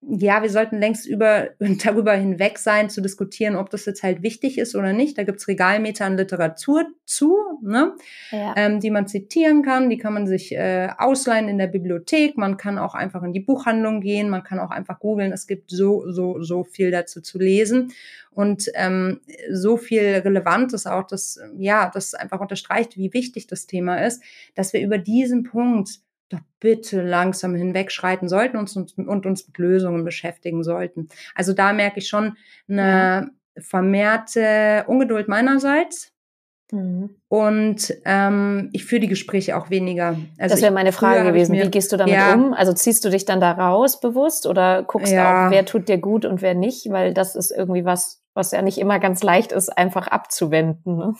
[0.00, 1.50] ja, wir sollten längst über,
[1.84, 5.18] darüber hinweg sein, zu diskutieren, ob das jetzt halt wichtig ist oder nicht.
[5.18, 7.94] Da gibt's Regalmeter an Literatur zu, ne?
[8.30, 8.54] Ja.
[8.56, 12.56] Ähm, die man zitieren kann, die kann man sich äh, ausleihen in der Bibliothek, man
[12.56, 15.32] kann auch einfach in die Buchhandlung gehen, man kann auch einfach googeln.
[15.32, 17.92] Es gibt so, so, so viel dazu zu lesen.
[18.30, 24.04] Und ähm, so viel Relevantes auch, dass, ja, das einfach unterstreicht, wie wichtig das Thema
[24.06, 24.22] ist,
[24.54, 29.58] dass wir über diesen Punkt doch bitte langsam hinwegschreiten sollten und uns, und uns mit
[29.58, 31.08] Lösungen beschäftigen sollten.
[31.34, 32.36] Also da merke ich schon
[32.68, 36.12] eine vermehrte Ungeduld meinerseits.
[36.70, 37.16] Mhm.
[37.28, 40.18] Und ähm, ich führe die Gespräche auch weniger.
[40.38, 41.52] Also das wäre meine Frage gewesen.
[41.52, 42.52] Mir, Wie gehst du damit ja, um?
[42.52, 45.22] Also ziehst du dich dann da raus bewusst oder guckst ja.
[45.22, 46.90] du auch, wer tut dir gut und wer nicht?
[46.90, 50.96] Weil das ist irgendwie was, was ja nicht immer ganz leicht ist, einfach abzuwenden.
[50.96, 51.14] Ne?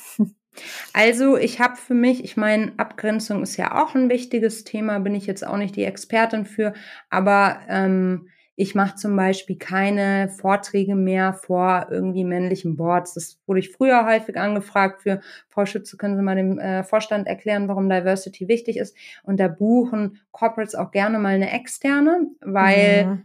[0.93, 5.15] Also ich habe für mich, ich meine, Abgrenzung ist ja auch ein wichtiges Thema, bin
[5.15, 6.75] ich jetzt auch nicht die Expertin für,
[7.11, 8.29] aber ähm,
[8.61, 13.15] ich mache zum Beispiel keine Vorträge mehr vor irgendwie männlichen Boards.
[13.15, 17.29] Das wurde ich früher häufig angefragt für Frau Schütze, können Sie mal dem äh, Vorstand
[17.29, 18.97] erklären, warum Diversity wichtig ist.
[19.23, 23.23] Und da buchen Corporates auch gerne mal eine externe, weil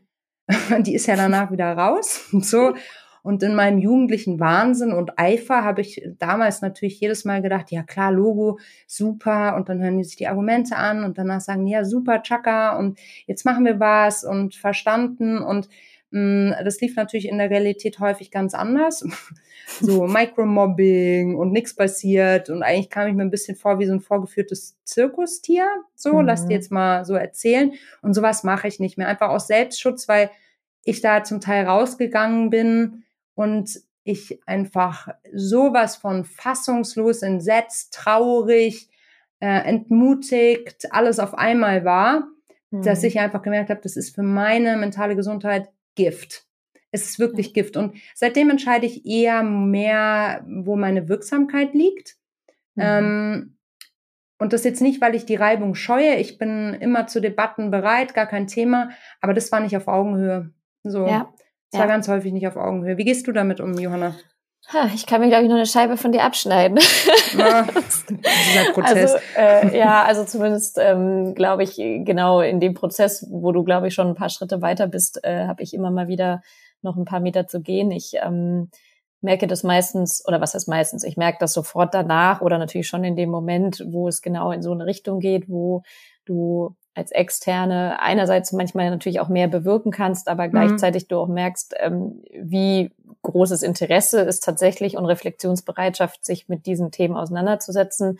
[0.47, 0.83] mhm.
[0.83, 2.29] die ist ja danach wieder raus.
[2.31, 2.75] so.
[3.23, 7.81] Und in meinem jugendlichen Wahnsinn und Eifer habe ich damals natürlich jedes Mal gedacht, ja
[7.81, 9.55] klar, Logo, super.
[9.55, 12.77] Und dann hören die sich die Argumente an und danach sagen, ja, super, Chaka.
[12.77, 15.37] Und jetzt machen wir was und verstanden.
[15.37, 15.69] Und
[16.11, 19.05] mm, das lief natürlich in der Realität häufig ganz anders.
[19.79, 22.49] so Micromobbing und nichts passiert.
[22.49, 25.65] Und eigentlich kam ich mir ein bisschen vor wie so ein vorgeführtes Zirkustier.
[25.95, 26.25] So, mhm.
[26.25, 27.71] lass dir jetzt mal so erzählen.
[28.01, 29.07] Und sowas mache ich nicht mehr.
[29.07, 30.29] Einfach aus Selbstschutz, weil
[30.83, 33.03] ich da zum Teil rausgegangen bin
[33.35, 38.89] und ich einfach sowas von fassungslos, entsetzt, traurig,
[39.39, 42.27] äh, entmutigt, alles auf einmal war,
[42.71, 42.81] mhm.
[42.81, 46.45] dass ich einfach gemerkt habe, das ist für meine mentale Gesundheit Gift.
[46.91, 47.53] Es ist wirklich.
[47.53, 47.75] Gift.
[47.75, 52.15] Und seitdem entscheide ich eher mehr, wo meine Wirksamkeit liegt.
[52.75, 52.83] Mhm.
[52.83, 53.57] Ähm,
[54.39, 56.15] und das jetzt nicht, weil ich die Reibung scheue.
[56.15, 58.89] Ich bin immer zu Debatten bereit, gar kein Thema.
[59.21, 60.51] Aber das war nicht auf Augenhöhe.
[60.83, 61.07] So.
[61.07, 61.33] Ja.
[61.73, 61.85] Es ja.
[61.85, 62.99] war ganz häufig nicht auf Augenhöhe.
[62.99, 64.13] Wie gehst du damit um, Johanna?
[64.93, 66.77] Ich kann mir, glaube ich, noch eine Scheibe von dir abschneiden.
[67.35, 67.63] Ja,
[68.09, 69.15] dieser Prozess.
[69.35, 73.87] Also, äh, ja, also zumindest ähm, glaube ich, genau in dem Prozess, wo du, glaube
[73.87, 76.43] ich, schon ein paar Schritte weiter bist, äh, habe ich immer mal wieder
[76.83, 77.89] noch ein paar Meter zu gehen.
[77.89, 78.69] Ich ähm,
[79.21, 83.03] merke das meistens, oder was heißt meistens, ich merke das sofort danach oder natürlich schon
[83.03, 85.81] in dem Moment, wo es genau in so eine Richtung geht, wo
[86.25, 90.51] du als Externe einerseits manchmal natürlich auch mehr bewirken kannst, aber mhm.
[90.51, 92.91] gleichzeitig du auch merkst, ähm, wie
[93.23, 98.19] großes Interesse ist tatsächlich und Reflexionsbereitschaft, sich mit diesen Themen auseinanderzusetzen.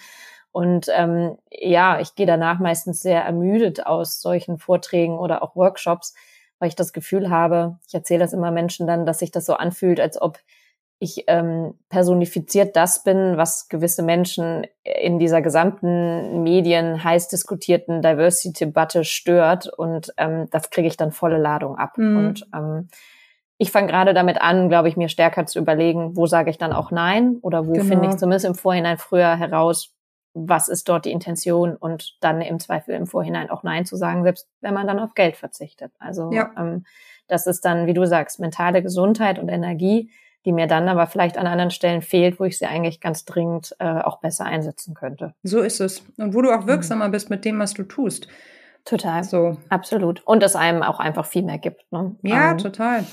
[0.52, 6.14] Und ähm, ja, ich gehe danach meistens sehr ermüdet aus solchen Vorträgen oder auch Workshops,
[6.60, 9.56] weil ich das Gefühl habe, ich erzähle das immer Menschen dann, dass sich das so
[9.56, 10.40] anfühlt, als ob
[11.04, 19.04] ich ähm, personifiziert das bin, was gewisse Menschen in dieser gesamten Medien heiß diskutierten Diversity-Debatte
[19.04, 19.68] stört.
[19.68, 21.98] Und ähm, das kriege ich dann volle Ladung ab.
[21.98, 22.18] Mhm.
[22.18, 22.88] Und ähm,
[23.58, 26.74] ich fange gerade damit an, glaube ich, mir stärker zu überlegen, wo sage ich dann
[26.74, 27.86] auch Nein oder wo genau.
[27.86, 29.94] finde ich zumindest im Vorhinein früher heraus,
[30.34, 34.24] was ist dort die Intention und dann im Zweifel im Vorhinein auch Nein zu sagen,
[34.24, 35.92] selbst wenn man dann auf Geld verzichtet.
[36.00, 36.50] Also ja.
[36.58, 36.86] ähm,
[37.28, 40.10] das ist dann, wie du sagst, mentale Gesundheit und Energie,
[40.46, 43.76] die mir dann aber vielleicht an anderen Stellen fehlt, wo ich sie eigentlich ganz dringend
[43.80, 45.34] äh, auch besser einsetzen könnte.
[45.44, 46.04] So ist es.
[46.18, 47.12] Und wo du auch wirksamer mhm.
[47.12, 48.28] bist mit dem, was du tust.
[48.86, 49.24] Total.
[49.24, 49.58] So.
[49.70, 50.22] Absolut.
[50.26, 51.90] Und es einem auch einfach viel mehr gibt.
[51.92, 52.16] Ne?
[52.22, 53.06] Ja, ähm, total.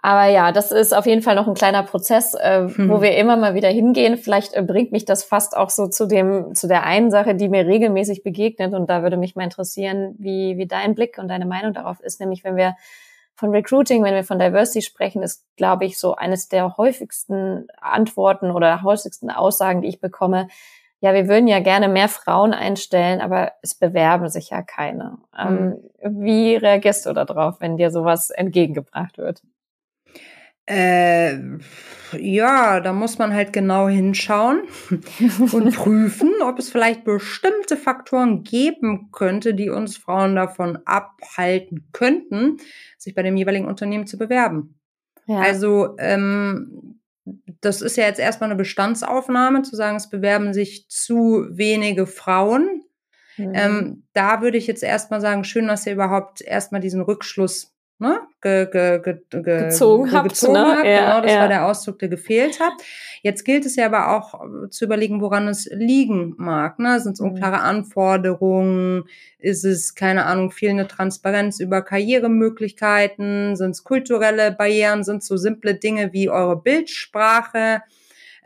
[0.00, 2.90] Aber ja, das ist auf jeden Fall noch ein kleiner Prozess, äh, hm.
[2.90, 4.18] wo wir immer mal wieder hingehen.
[4.18, 7.48] Vielleicht äh, bringt mich das fast auch so zu dem, zu der einen Sache, die
[7.48, 8.74] mir regelmäßig begegnet.
[8.74, 12.20] Und da würde mich mal interessieren, wie, wie dein Blick und deine Meinung darauf ist.
[12.20, 12.76] Nämlich, wenn wir
[13.36, 18.50] von Recruiting, wenn wir von Diversity sprechen, ist, glaube ich, so eines der häufigsten Antworten
[18.50, 20.48] oder häufigsten Aussagen, die ich bekomme.
[21.00, 25.18] Ja, wir würden ja gerne mehr Frauen einstellen, aber es bewerben sich ja keine.
[25.36, 25.82] Mhm.
[26.00, 29.42] Ähm, wie reagierst du darauf, wenn dir sowas entgegengebracht wird?
[30.66, 31.38] Äh,
[32.18, 34.62] ja, da muss man halt genau hinschauen
[35.52, 42.56] und prüfen, ob es vielleicht bestimmte Faktoren geben könnte, die uns Frauen davon abhalten könnten,
[42.96, 44.78] sich bei dem jeweiligen Unternehmen zu bewerben.
[45.26, 45.40] Ja.
[45.40, 47.00] Also ähm,
[47.60, 52.82] das ist ja jetzt erstmal eine Bestandsaufnahme, zu sagen, es bewerben sich zu wenige Frauen.
[53.36, 53.52] Mhm.
[53.54, 58.20] Ähm, da würde ich jetzt erstmal sagen, schön, dass ihr überhaupt erstmal diesen Rückschluss ne,
[58.42, 60.28] ge, ge, ge, gezogen, habt.
[60.30, 60.76] Gezogen ne?
[60.76, 60.86] habt.
[60.86, 61.40] Ja, genau, das ja.
[61.40, 62.72] war der Ausdruck, der gefehlt hat.
[63.22, 66.78] Jetzt gilt es ja aber auch äh, zu überlegen, woran es liegen mag.
[66.78, 67.00] Ne?
[67.00, 67.30] Sind es mhm.
[67.30, 69.04] unklare Anforderungen?
[69.38, 73.56] Ist es, keine Ahnung, fehlende Transparenz über Karrieremöglichkeiten?
[73.56, 75.04] Sind es kulturelle Barrieren?
[75.04, 77.82] Sind es so simple Dinge wie eure Bildsprache?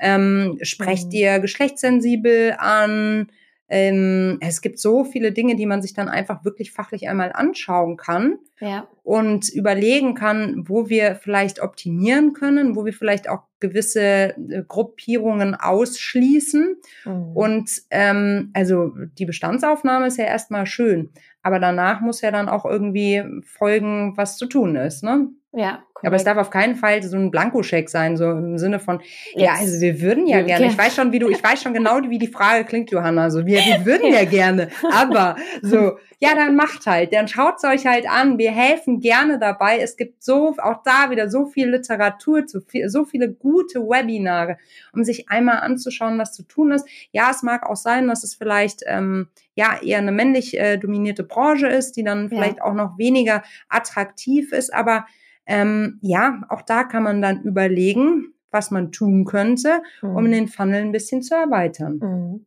[0.00, 1.12] Ähm, sprecht mhm.
[1.12, 3.28] ihr geschlechtssensibel an?
[3.68, 7.96] Ähm, es gibt so viele Dinge, die man sich dann einfach wirklich fachlich einmal anschauen
[7.96, 8.88] kann ja.
[9.02, 15.54] und überlegen kann, wo wir vielleicht optimieren können, wo wir vielleicht auch gewisse äh, Gruppierungen
[15.54, 16.76] ausschließen.
[17.04, 17.36] Mhm.
[17.36, 21.10] Und ähm, also die Bestandsaufnahme ist ja erstmal schön,
[21.42, 25.04] aber danach muss ja dann auch irgendwie folgen, was zu tun ist.
[25.04, 25.28] Ne?
[25.52, 25.82] Ja.
[25.94, 26.06] Korrekt.
[26.06, 29.42] Aber es darf auf keinen Fall so ein Blankoscheck sein, so im Sinne von, Jetzt.
[29.42, 30.66] ja, also wir würden ja gerne.
[30.66, 33.30] Ich weiß schon, wie du, ich weiß schon genau, wie die Frage klingt, Johanna.
[33.30, 37.86] So, wir, wir würden ja gerne, aber so, ja, dann macht halt, dann schaut's euch
[37.86, 38.38] halt an.
[38.38, 39.78] Wir helfen gerne dabei.
[39.78, 44.58] Es gibt so, auch da wieder so viel Literatur, so, viel, so viele gute Webinare,
[44.92, 46.86] um sich einmal anzuschauen, was zu tun ist.
[47.10, 51.24] Ja, es mag auch sein, dass es vielleicht ähm, ja eher eine männlich äh, dominierte
[51.24, 52.64] Branche ist, die dann vielleicht ja.
[52.64, 55.06] auch noch weniger attraktiv ist, aber
[55.48, 60.32] ähm, ja, auch da kann man dann überlegen, was man tun könnte, um mhm.
[60.32, 61.98] den Funnel ein bisschen zu erweitern.
[62.02, 62.46] Mhm.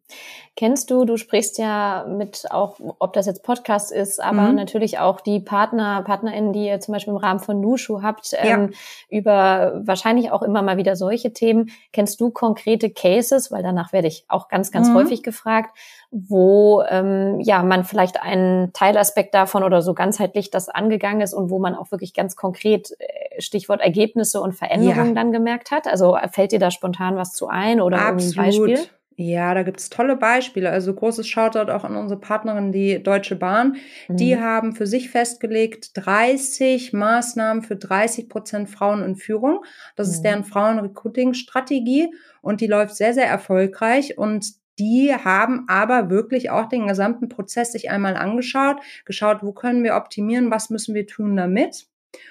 [0.55, 4.55] Kennst du, du sprichst ja mit auch, ob das jetzt Podcast ist, aber mhm.
[4.55, 8.39] natürlich auch die Partner, PartnerInnen, die ihr zum Beispiel im Rahmen von Nushu habt, ja.
[8.39, 8.71] ähm,
[9.09, 11.69] über wahrscheinlich auch immer mal wieder solche Themen.
[11.93, 14.95] Kennst du konkrete Cases, weil danach werde ich auch ganz, ganz mhm.
[14.95, 15.77] häufig gefragt,
[16.11, 21.49] wo ähm, ja man vielleicht einen Teilaspekt davon oder so ganzheitlich das angegangen ist und
[21.49, 25.15] wo man auch wirklich ganz konkret äh, Stichwort Ergebnisse und Veränderungen ja.
[25.15, 25.87] dann gemerkt hat?
[25.87, 28.37] Also fällt dir da spontan was zu ein oder Absolut.
[28.37, 28.89] ein Beispiel?
[29.17, 30.69] Ja, da gibt's tolle Beispiele.
[30.69, 33.75] Also großes Shoutout auch an unsere Partnerin, die Deutsche Bahn.
[34.07, 34.17] Mhm.
[34.17, 39.63] Die haben für sich festgelegt 30 Maßnahmen für 30 Prozent Frauen in Führung.
[39.95, 40.13] Das mhm.
[40.13, 44.17] ist deren Frauenrecruiting-Strategie und die läuft sehr, sehr erfolgreich.
[44.17, 49.83] Und die haben aber wirklich auch den gesamten Prozess sich einmal angeschaut, geschaut, wo können
[49.83, 51.87] wir optimieren, was müssen wir tun damit.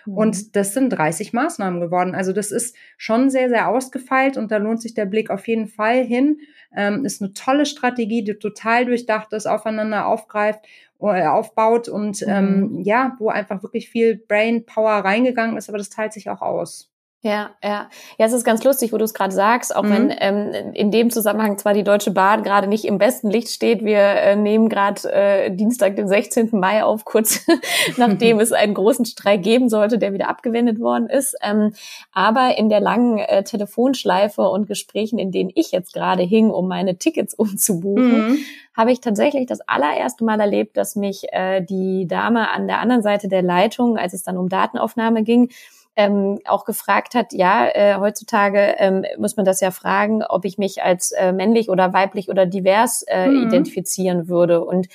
[0.07, 0.14] Mhm.
[0.14, 2.14] Und das sind 30 Maßnahmen geworden.
[2.14, 5.68] Also das ist schon sehr, sehr ausgefeilt und da lohnt sich der Blick auf jeden
[5.68, 6.38] Fall hin.
[6.74, 10.61] Ähm, ist eine tolle Strategie, die total durchdacht ist, aufeinander aufgreift,
[11.00, 12.62] äh, aufbaut und ähm, mhm.
[12.76, 16.42] ähm, ja, wo einfach wirklich viel Brain Power reingegangen ist, aber das teilt sich auch
[16.42, 16.90] aus.
[17.22, 17.90] Ja, ja.
[18.18, 19.90] Ja, es ist ganz lustig, wo du es gerade sagst, auch mhm.
[19.90, 23.85] wenn ähm, in dem Zusammenhang zwar die Deutsche Bahn gerade nicht im besten Licht steht.
[23.85, 26.48] Wir äh, nehmen gerade äh, Dienstag, den 16.
[26.52, 27.46] Mai auf, kurz
[27.98, 31.37] nachdem es einen großen Streik geben sollte, der wieder abgewendet worden ist.
[31.42, 31.74] Ähm,
[32.12, 36.68] aber in der langen äh, Telefonschleife und Gesprächen, in denen ich jetzt gerade hing, um
[36.68, 38.38] meine Tickets umzubuchen, mhm.
[38.74, 43.02] habe ich tatsächlich das allererste Mal erlebt, dass mich äh, die Dame an der anderen
[43.02, 45.50] Seite der Leitung, als es dann um Datenaufnahme ging,
[45.96, 50.59] ähm, auch gefragt hat, ja, äh, heutzutage ähm, muss man das ja fragen, ob ich
[50.59, 53.48] mich als äh, männlich oder weiblich oder divers äh, mhm.
[53.48, 54.64] identifizieren würde.
[54.64, 54.88] Und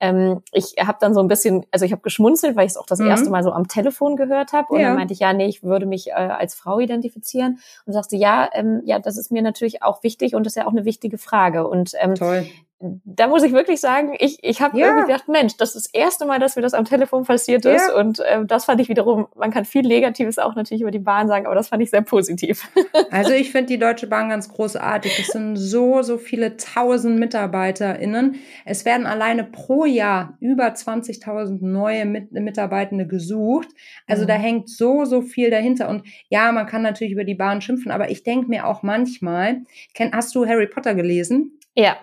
[0.00, 2.86] ähm, ich habe dann so ein bisschen, also ich habe geschmunzelt, weil ich es auch
[2.86, 3.08] das mhm.
[3.08, 4.72] erste Mal so am Telefon gehört habe.
[4.72, 4.88] Und ja.
[4.88, 7.58] dann meinte ich, ja, nee, ich würde mich äh, als Frau identifizieren.
[7.84, 10.66] Und sagte, ja, ähm, ja, das ist mir natürlich auch wichtig und das ist ja
[10.66, 11.66] auch eine wichtige Frage.
[11.66, 12.46] Und ähm, Toll
[12.80, 14.86] da muss ich wirklich sagen, ich, ich habe ja.
[14.86, 17.88] irgendwie gedacht, Mensch, das ist das erste Mal, dass mir das am Telefon passiert ist.
[17.88, 17.96] Ja.
[17.96, 21.26] Und ähm, das fand ich wiederum, man kann viel Negatives auch natürlich über die Bahn
[21.26, 22.68] sagen, aber das fand ich sehr positiv.
[23.10, 25.18] Also ich finde die Deutsche Bahn ganz großartig.
[25.18, 28.36] Es sind so, so viele tausend MitarbeiterInnen.
[28.64, 33.68] Es werden alleine pro Jahr über 20.000 neue Mit Mitarbeitende gesucht.
[34.06, 34.28] Also mhm.
[34.28, 35.88] da hängt so, so viel dahinter.
[35.88, 39.62] Und ja, man kann natürlich über die Bahn schimpfen, aber ich denke mir auch manchmal,
[39.94, 41.58] kenn, hast du Harry Potter gelesen?
[41.74, 41.96] Ja.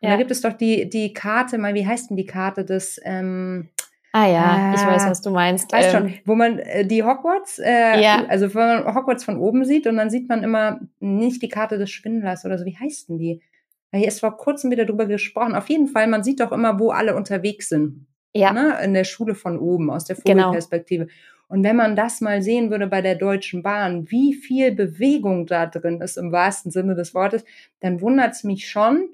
[0.00, 0.14] Und ja.
[0.14, 3.68] da gibt es doch die, die Karte, mal, wie heißt denn die Karte des, ähm,
[4.12, 5.70] Ah ja, äh, ich weiß, was du meinst.
[5.70, 8.24] Weißt ähm, schon, wo man äh, die Hogwarts, äh, ja.
[8.28, 11.76] also wenn man Hogwarts von oben sieht und dann sieht man immer nicht die Karte
[11.76, 12.64] des Schwindlers oder so.
[12.64, 13.42] Wie heißt denn die?
[13.92, 15.54] Hier ist vor kurzem wieder drüber gesprochen.
[15.54, 18.06] Auf jeden Fall, man sieht doch immer, wo alle unterwegs sind.
[18.34, 18.52] Ja.
[18.52, 18.78] Ne?
[18.82, 20.44] In der Schule von oben, aus der genau.
[20.44, 21.04] Vogelperspektive.
[21.04, 21.16] Genau.
[21.48, 25.66] Und wenn man das mal sehen würde bei der Deutschen Bahn, wie viel Bewegung da
[25.66, 27.44] drin ist im wahrsten Sinne des Wortes,
[27.80, 29.10] dann wundert es mich schon,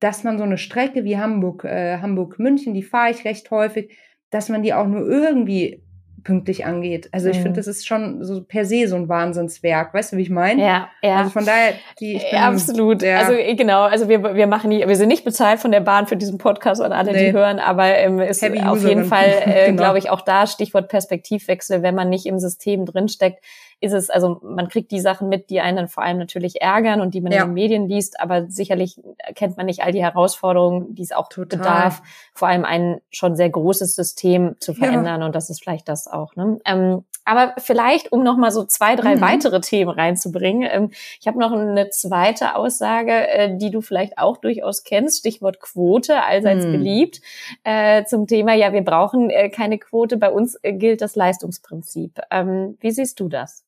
[0.00, 3.96] dass man so eine Strecke wie Hamburg, äh, Hamburg-München, die fahre ich recht häufig,
[4.30, 5.82] dass man die auch nur irgendwie
[6.24, 7.08] pünktlich angeht.
[7.12, 7.42] Also ich mhm.
[7.42, 9.94] finde, das ist schon so per se so ein Wahnsinnswerk.
[9.94, 10.62] Weißt du, wie ich meine?
[10.62, 11.16] Ja, ja.
[11.16, 13.02] Also von daher, die ich bin, absolut.
[13.02, 13.20] Ja.
[13.20, 16.06] Also äh, genau, also wir wir machen nie, wir sind nicht bezahlt von der Bahn
[16.06, 17.26] für diesen Podcast und alle, nee.
[17.26, 19.82] die hören, aber ähm, ist Heavy auf jeden Fall, äh, genau.
[19.82, 23.42] glaube ich, auch da Stichwort Perspektivwechsel, wenn man nicht im System drinsteckt,
[23.80, 27.00] ist es, also man kriegt die Sachen mit, die einen dann vor allem natürlich ärgern
[27.00, 27.42] und die man ja.
[27.42, 29.00] in den Medien liest, aber sicherlich
[29.34, 31.58] kennt man nicht all die Herausforderungen, die es auch Total.
[31.58, 32.02] bedarf,
[32.34, 35.26] vor allem ein schon sehr großes System zu verändern ja.
[35.26, 36.36] und das ist vielleicht das auch.
[36.36, 36.60] Ne?
[36.66, 39.20] Ähm, aber vielleicht, um noch mal so zwei, drei mhm.
[39.20, 40.90] weitere Themen reinzubringen, ähm,
[41.20, 46.22] ich habe noch eine zweite Aussage, äh, die du vielleicht auch durchaus kennst, Stichwort Quote,
[46.22, 46.72] allseits mhm.
[46.72, 47.20] beliebt,
[47.64, 52.20] äh, zum Thema, ja, wir brauchen äh, keine Quote, bei uns äh, gilt das Leistungsprinzip.
[52.30, 53.64] Ähm, wie siehst du das?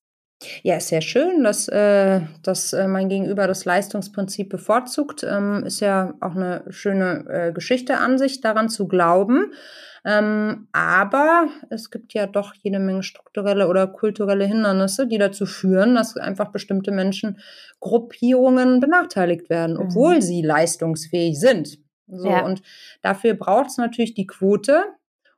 [0.62, 5.24] Ja, ist sehr schön, dass, äh, dass äh, mein Gegenüber das Leistungsprinzip bevorzugt.
[5.28, 9.52] Ähm, ist ja auch eine schöne äh, Geschichte an sich, daran zu glauben.
[10.05, 15.94] Ähm, aber es gibt ja doch jede Menge strukturelle oder kulturelle Hindernisse, die dazu führen,
[15.94, 20.22] dass einfach bestimmte Menschengruppierungen benachteiligt werden, obwohl mhm.
[20.22, 21.78] sie leistungsfähig sind.
[22.09, 22.44] So, ja.
[22.44, 22.62] und
[23.00, 24.85] dafür braucht es natürlich die Quote,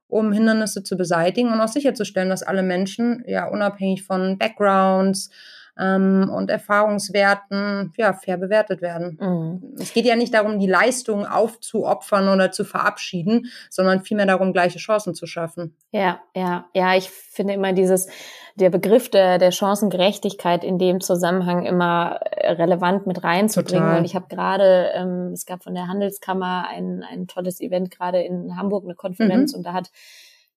[0.08, 5.30] um Hindernisse zu beseitigen und auch sicherzustellen, dass alle Menschen ja unabhängig von Backgrounds
[5.78, 9.18] ähm, und Erfahrungswerten ja fair bewertet werden.
[9.20, 9.74] Mhm.
[9.78, 14.78] Es geht ja nicht darum, die Leistung aufzuopfern oder zu verabschieden, sondern vielmehr darum, gleiche
[14.78, 15.76] Chancen zu schaffen.
[15.90, 16.96] Ja, ja, ja.
[16.96, 18.08] Ich finde immer dieses
[18.56, 23.82] der Begriff der, der Chancengerechtigkeit in dem Zusammenhang immer äh, relevant mit reinzubringen.
[23.82, 23.98] Total.
[23.98, 28.22] Und ich habe gerade, ähm, es gab von der Handelskammer ein, ein tolles Event gerade
[28.22, 29.58] in Hamburg, eine Konferenz, mhm.
[29.58, 29.90] und da hat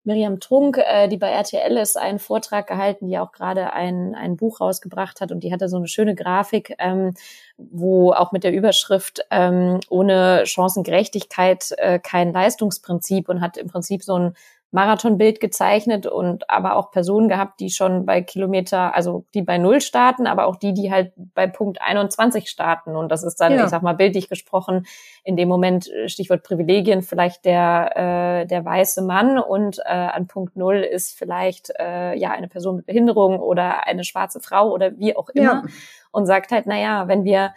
[0.07, 4.37] Miriam Trunk, äh, die bei RTL ist, einen Vortrag gehalten, die auch gerade ein, ein
[4.37, 7.13] Buch rausgebracht hat und die hatte so eine schöne Grafik, ähm,
[7.57, 14.01] wo auch mit der Überschrift ähm, ohne Chancengerechtigkeit äh, kein Leistungsprinzip und hat im Prinzip
[14.01, 14.33] so ein
[14.71, 19.79] Marathonbild gezeichnet und aber auch Personen gehabt, die schon bei Kilometer, also die bei Null
[19.79, 22.97] starten, aber auch die, die halt bei Punkt 21 starten.
[22.97, 23.63] Und das ist dann, ja.
[23.63, 24.85] ich sag mal, bildlich gesprochen,
[25.23, 30.27] in dem Moment, äh, Stichwort Privilegien, vielleicht der, äh, der weiße Mann und äh, an
[30.27, 34.97] Punkt Null ist vielleicht äh, ja eine Person mit Behinderung oder eine schwarze Frau oder
[34.99, 35.43] wie auch immer.
[35.43, 35.63] Ja.
[36.11, 37.53] Und sagt halt, na ja, wenn wir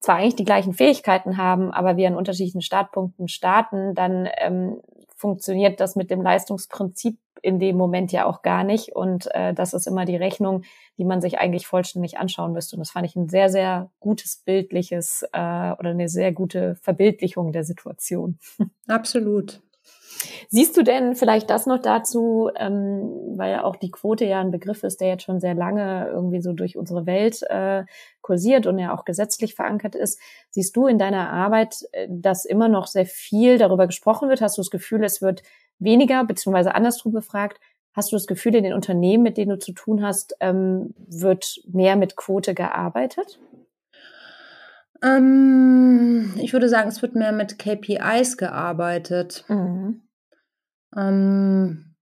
[0.00, 4.80] zwar eigentlich die gleichen Fähigkeiten haben, aber wir an unterschiedlichen Startpunkten starten, dann ähm,
[5.14, 8.94] funktioniert das mit dem Leistungsprinzip in dem Moment ja auch gar nicht.
[8.96, 10.62] Und äh, das ist immer die Rechnung,
[10.98, 12.76] die man sich eigentlich vollständig anschauen müsste.
[12.76, 17.52] Und das fand ich ein sehr, sehr gutes bildliches äh, oder eine sehr gute Verbildlichung
[17.52, 18.38] der Situation.
[18.88, 19.60] Absolut.
[20.48, 24.82] Siehst du denn vielleicht das noch dazu, ähm, weil auch die Quote ja ein Begriff
[24.82, 27.84] ist, der jetzt schon sehr lange irgendwie so durch unsere Welt äh,
[28.20, 30.20] kursiert und ja auch gesetzlich verankert ist.
[30.50, 34.40] Siehst du in deiner Arbeit, äh, dass immer noch sehr viel darüber gesprochen wird?
[34.40, 35.42] Hast du das Gefühl, es wird
[35.78, 37.58] weniger, beziehungsweise andersrum gefragt,
[37.94, 41.60] Hast du das Gefühl, in den Unternehmen, mit denen du zu tun hast, ähm, wird
[41.64, 43.38] mehr mit Quote gearbeitet?
[45.00, 49.44] Ähm, ich würde sagen, es wird mehr mit KPIs gearbeitet.
[49.48, 50.02] Mhm.
[50.96, 51.94] Ähm,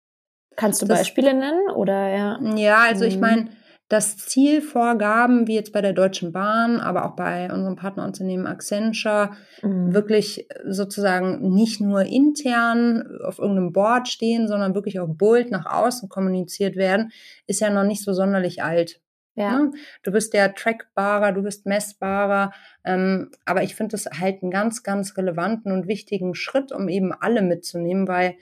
[0.57, 2.40] Kannst du das, Beispiele nennen oder ja?
[2.57, 3.11] Ja, also mhm.
[3.11, 3.49] ich meine,
[3.88, 9.93] dass Zielvorgaben, wie jetzt bei der Deutschen Bahn, aber auch bei unserem Partnerunternehmen Accenture, mhm.
[9.93, 16.09] wirklich sozusagen nicht nur intern auf irgendeinem Board stehen, sondern wirklich auch bold nach außen
[16.09, 17.12] kommuniziert werden,
[17.47, 19.03] ist ja noch nicht so sonderlich alt.
[19.34, 19.59] Ja.
[19.59, 19.72] Ne?
[20.03, 22.53] Du bist ja trackbarer, du bist messbarer,
[22.84, 27.12] ähm, aber ich finde das halt einen ganz, ganz relevanten und wichtigen Schritt, um eben
[27.12, 28.36] alle mitzunehmen, weil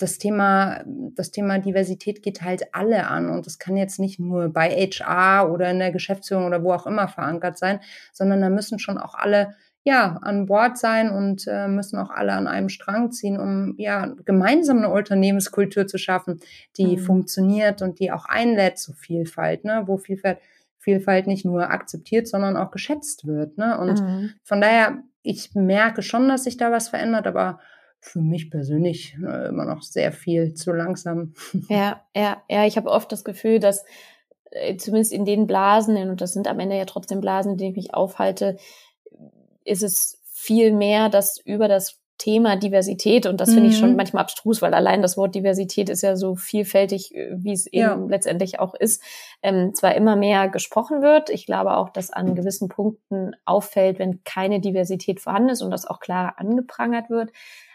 [0.00, 4.48] das Thema, das Thema Diversität geht halt alle an und das kann jetzt nicht nur
[4.48, 7.80] bei HR oder in der Geschäftsführung oder wo auch immer verankert sein,
[8.12, 12.32] sondern da müssen schon auch alle ja an Bord sein und äh, müssen auch alle
[12.32, 16.40] an einem Strang ziehen, um ja gemeinsam eine Unternehmenskultur zu schaffen,
[16.76, 17.00] die mhm.
[17.00, 20.38] funktioniert und die auch einlädt zu Vielfalt, ne, wo Vielfalt
[20.82, 23.78] Vielfalt nicht nur akzeptiert, sondern auch geschätzt wird, ne?
[23.78, 24.30] Und mhm.
[24.42, 27.60] von daher ich merke schon, dass sich da was verändert, aber
[28.00, 31.34] für mich persönlich äh, immer noch sehr viel zu langsam.
[31.68, 32.66] Ja, ja, ja.
[32.66, 33.84] Ich habe oft das Gefühl, dass
[34.50, 37.70] äh, zumindest in den Blasen, und das sind am Ende ja trotzdem Blasen, in denen
[37.70, 38.56] ich mich aufhalte,
[39.64, 43.96] ist es viel mehr, dass über das Thema Diversität und das finde ich schon mhm.
[43.96, 47.80] manchmal abstrus, weil allein das Wort Diversität ist ja so vielfältig, äh, wie es eben
[47.80, 48.06] ja.
[48.08, 49.02] letztendlich auch ist,
[49.42, 51.30] ähm, zwar immer mehr gesprochen wird.
[51.30, 55.86] Ich glaube auch, dass an gewissen Punkten auffällt, wenn keine Diversität vorhanden ist und das
[55.86, 57.30] auch klar angeprangert wird.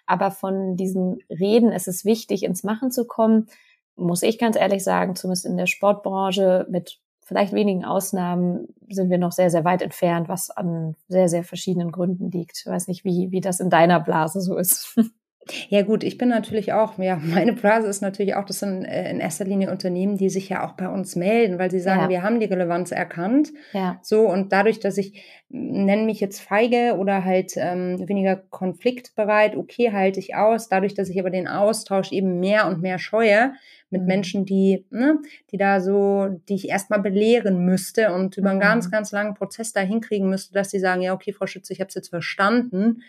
[0.05, 3.47] Aber von diesen Reden, es ist wichtig, ins Machen zu kommen,
[3.95, 9.17] muss ich ganz ehrlich sagen, zumindest in der Sportbranche mit vielleicht wenigen Ausnahmen sind wir
[9.17, 12.59] noch sehr, sehr weit entfernt, was an sehr, sehr verschiedenen Gründen liegt.
[12.59, 14.95] Ich weiß nicht, wie, wie das in deiner Blase so ist.
[15.69, 19.09] Ja gut, ich bin natürlich auch, ja, meine Blase ist natürlich auch, das sind äh,
[19.09, 22.09] in erster Linie Unternehmen, die sich ja auch bei uns melden, weil sie sagen, ja.
[22.09, 23.51] wir haben die Relevanz erkannt.
[23.73, 23.99] Ja.
[24.01, 29.91] So und dadurch, dass ich nenne mich jetzt feige oder halt ähm, weniger konfliktbereit, okay,
[29.91, 30.67] halte ich aus.
[30.67, 33.53] Dadurch, dass ich aber den Austausch eben mehr und mehr scheue
[33.91, 34.07] mit mhm.
[34.07, 35.19] Menschen, die, ne,
[35.51, 38.63] die da so, die ich erstmal belehren müsste und über einen mhm.
[38.63, 41.79] ganz, ganz langen Prozess da hinkriegen müsste, dass sie sagen, ja, okay, Frau Schütze, ich
[41.79, 43.03] habe es jetzt verstanden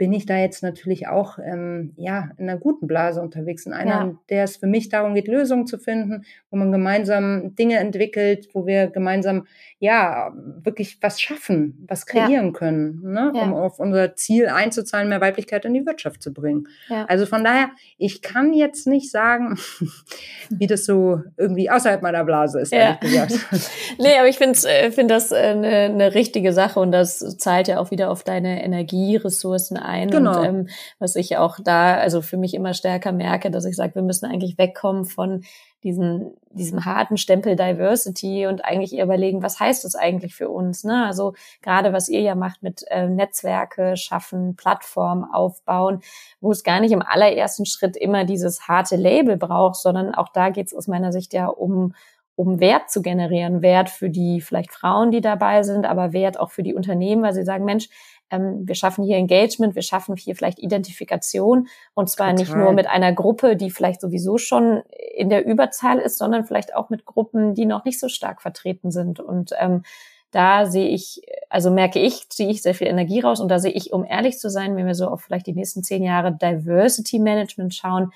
[0.00, 3.90] bin ich da jetzt natürlich auch ähm, ja in einer guten Blase unterwegs, in einer,
[3.90, 4.14] ja.
[4.30, 8.66] der es für mich darum geht, Lösungen zu finden, wo man gemeinsam Dinge entwickelt, wo
[8.66, 9.46] wir gemeinsam
[9.78, 10.32] ja
[10.62, 12.52] wirklich was schaffen, was kreieren ja.
[12.52, 13.30] können, ne?
[13.34, 16.66] Um auf unser Ziel einzuzahlen, mehr Weiblichkeit in die Wirtschaft zu bringen.
[17.06, 19.58] Also von daher, ich kann jetzt nicht sagen,
[20.48, 23.32] wie das so irgendwie außerhalb meiner Blase ist, ehrlich gesagt.
[23.98, 27.68] nee, aber ich finde äh, find das eine, äh, eine richtige Sache und das zahlt
[27.68, 29.89] ja auch wieder auf deine Energieressourcen ein.
[30.10, 30.38] Genau.
[30.38, 30.68] Und ähm,
[30.98, 34.26] was ich auch da, also für mich immer stärker merke, dass ich sage, wir müssen
[34.26, 35.42] eigentlich wegkommen von
[35.82, 40.84] diesen, diesem harten Stempel Diversity und eigentlich eher überlegen, was heißt das eigentlich für uns?
[40.84, 41.06] Ne?
[41.06, 46.00] Also gerade was ihr ja macht mit äh, Netzwerke schaffen, Plattformen aufbauen,
[46.40, 50.50] wo es gar nicht im allerersten Schritt immer dieses harte Label braucht, sondern auch da
[50.50, 51.94] geht es aus meiner Sicht ja um
[52.36, 56.50] um Wert zu generieren, Wert für die vielleicht Frauen, die dabei sind, aber Wert auch
[56.50, 57.90] für die Unternehmen, weil sie sagen, Mensch,
[58.30, 62.44] ähm, wir schaffen hier Engagement, wir schaffen hier vielleicht Identifikation und zwar Total.
[62.44, 64.82] nicht nur mit einer Gruppe, die vielleicht sowieso schon
[65.16, 68.90] in der Überzahl ist, sondern vielleicht auch mit Gruppen, die noch nicht so stark vertreten
[68.90, 69.20] sind.
[69.20, 69.82] Und ähm,
[70.30, 73.72] da sehe ich, also merke ich, ziehe ich sehr viel Energie raus und da sehe
[73.72, 77.18] ich, um ehrlich zu sein, wenn wir so auf vielleicht die nächsten zehn Jahre Diversity
[77.18, 78.12] Management schauen,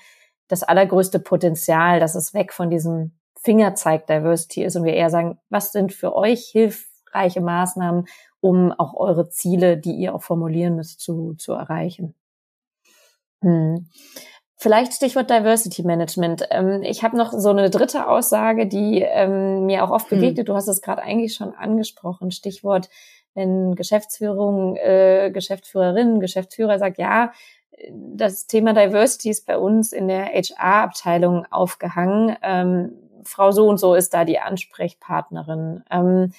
[0.47, 5.37] das allergrößte Potenzial, dass es weg von diesem Fingerzeig Diversity ist und wir eher sagen,
[5.49, 8.05] was sind für euch hilfreiche Maßnahmen,
[8.45, 12.13] um auch eure Ziele, die ihr auch formulieren müsst, zu, zu erreichen.
[13.41, 13.89] Hm.
[14.55, 16.47] Vielleicht Stichwort Diversity Management.
[16.51, 20.19] Ähm, ich habe noch so eine dritte Aussage, die ähm, mir auch oft hm.
[20.19, 20.39] begegnet.
[20.39, 20.45] Hm.
[20.45, 22.29] Du hast es gerade eigentlich schon angesprochen.
[22.29, 22.87] Stichwort,
[23.33, 27.31] wenn Geschäftsführung, äh, Geschäftsführerin, Geschäftsführer sagt, ja,
[27.91, 32.37] das Thema Diversity ist bei uns in der HR-Abteilung aufgehangen.
[32.43, 32.93] Ähm,
[33.23, 35.83] Frau so und so ist da die Ansprechpartnerin.
[35.89, 36.31] Ähm,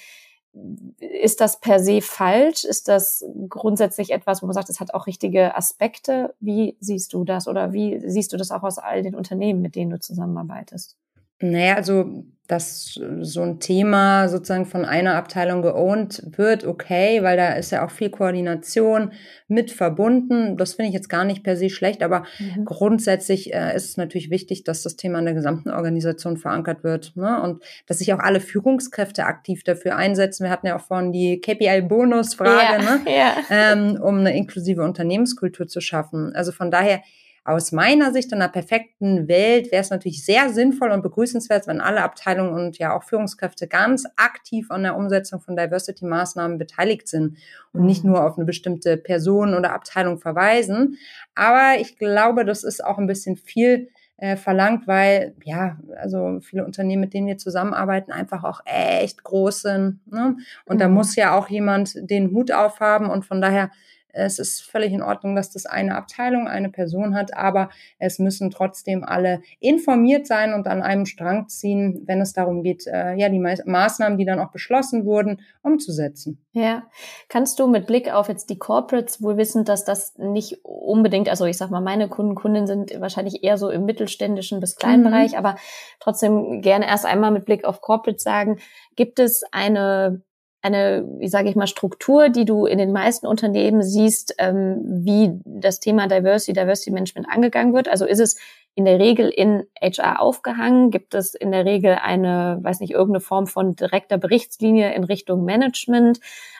[0.99, 2.63] ist das per se falsch?
[2.63, 6.35] Ist das grundsätzlich etwas, wo man sagt, es hat auch richtige Aspekte?
[6.39, 9.75] Wie siehst du das oder wie siehst du das auch aus all den Unternehmen, mit
[9.75, 10.97] denen du zusammenarbeitest?
[11.39, 17.53] Naja, also dass so ein Thema sozusagen von einer Abteilung geowned wird, okay, weil da
[17.53, 19.11] ist ja auch viel Koordination
[19.49, 20.55] mit verbunden.
[20.55, 22.63] Das finde ich jetzt gar nicht per se schlecht, aber mhm.
[22.63, 27.17] grundsätzlich äh, ist es natürlich wichtig, dass das Thema in der gesamten Organisation verankert wird
[27.17, 27.41] ne?
[27.41, 30.45] und dass sich auch alle Führungskräfte aktiv dafür einsetzen.
[30.45, 33.01] Wir hatten ja auch vorhin die KPI-Bonus-Frage, ja, ne?
[33.07, 33.35] ja.
[33.49, 36.33] Ähm, um eine inklusive Unternehmenskultur zu schaffen.
[36.33, 37.01] Also von daher
[37.47, 41.79] aus meiner Sicht in einer perfekten Welt wäre es natürlich sehr sinnvoll und begrüßenswert, wenn
[41.79, 47.37] alle Abteilungen und ja auch Führungskräfte ganz aktiv an der Umsetzung von Diversity-Maßnahmen beteiligt sind
[47.71, 48.11] und nicht mhm.
[48.11, 50.97] nur auf eine bestimmte Person oder Abteilung verweisen.
[51.35, 53.87] Aber ich glaube, das ist auch ein bisschen viel
[54.17, 59.61] äh, verlangt, weil ja, also viele Unternehmen, mit denen wir zusammenarbeiten, einfach auch echt groß
[59.61, 60.01] sind.
[60.11, 60.35] Ne?
[60.65, 60.79] Und mhm.
[60.79, 63.71] da muss ja auch jemand den Hut aufhaben und von daher
[64.13, 68.49] es ist völlig in Ordnung, dass das eine Abteilung, eine Person hat, aber es müssen
[68.49, 73.29] trotzdem alle informiert sein und an einem Strang ziehen, wenn es darum geht, äh, ja,
[73.29, 76.43] die Maßnahmen, die dann auch beschlossen wurden, umzusetzen.
[76.51, 76.83] Ja.
[77.29, 81.45] Kannst du mit Blick auf jetzt die Corporates wohl wissen, dass das nicht unbedingt, also
[81.45, 85.07] ich sag mal, meine Kunden, Kundinnen sind wahrscheinlich eher so im mittelständischen bis kleinen mhm.
[85.07, 85.55] Bereich, aber
[85.99, 88.59] trotzdem gerne erst einmal mit Blick auf Corporates sagen,
[88.95, 90.21] gibt es eine
[90.61, 95.39] eine, wie sage ich mal, Struktur, die du in den meisten Unternehmen siehst, ähm, wie
[95.45, 97.87] das Thema Diversity, Diversity Management angegangen wird?
[97.87, 98.37] Also ist es
[98.75, 100.91] in der Regel in HR aufgehangen?
[100.91, 105.45] Gibt es in der Regel eine, weiß nicht, irgendeine Form von direkter Berichtslinie in Richtung
[105.45, 106.19] Management?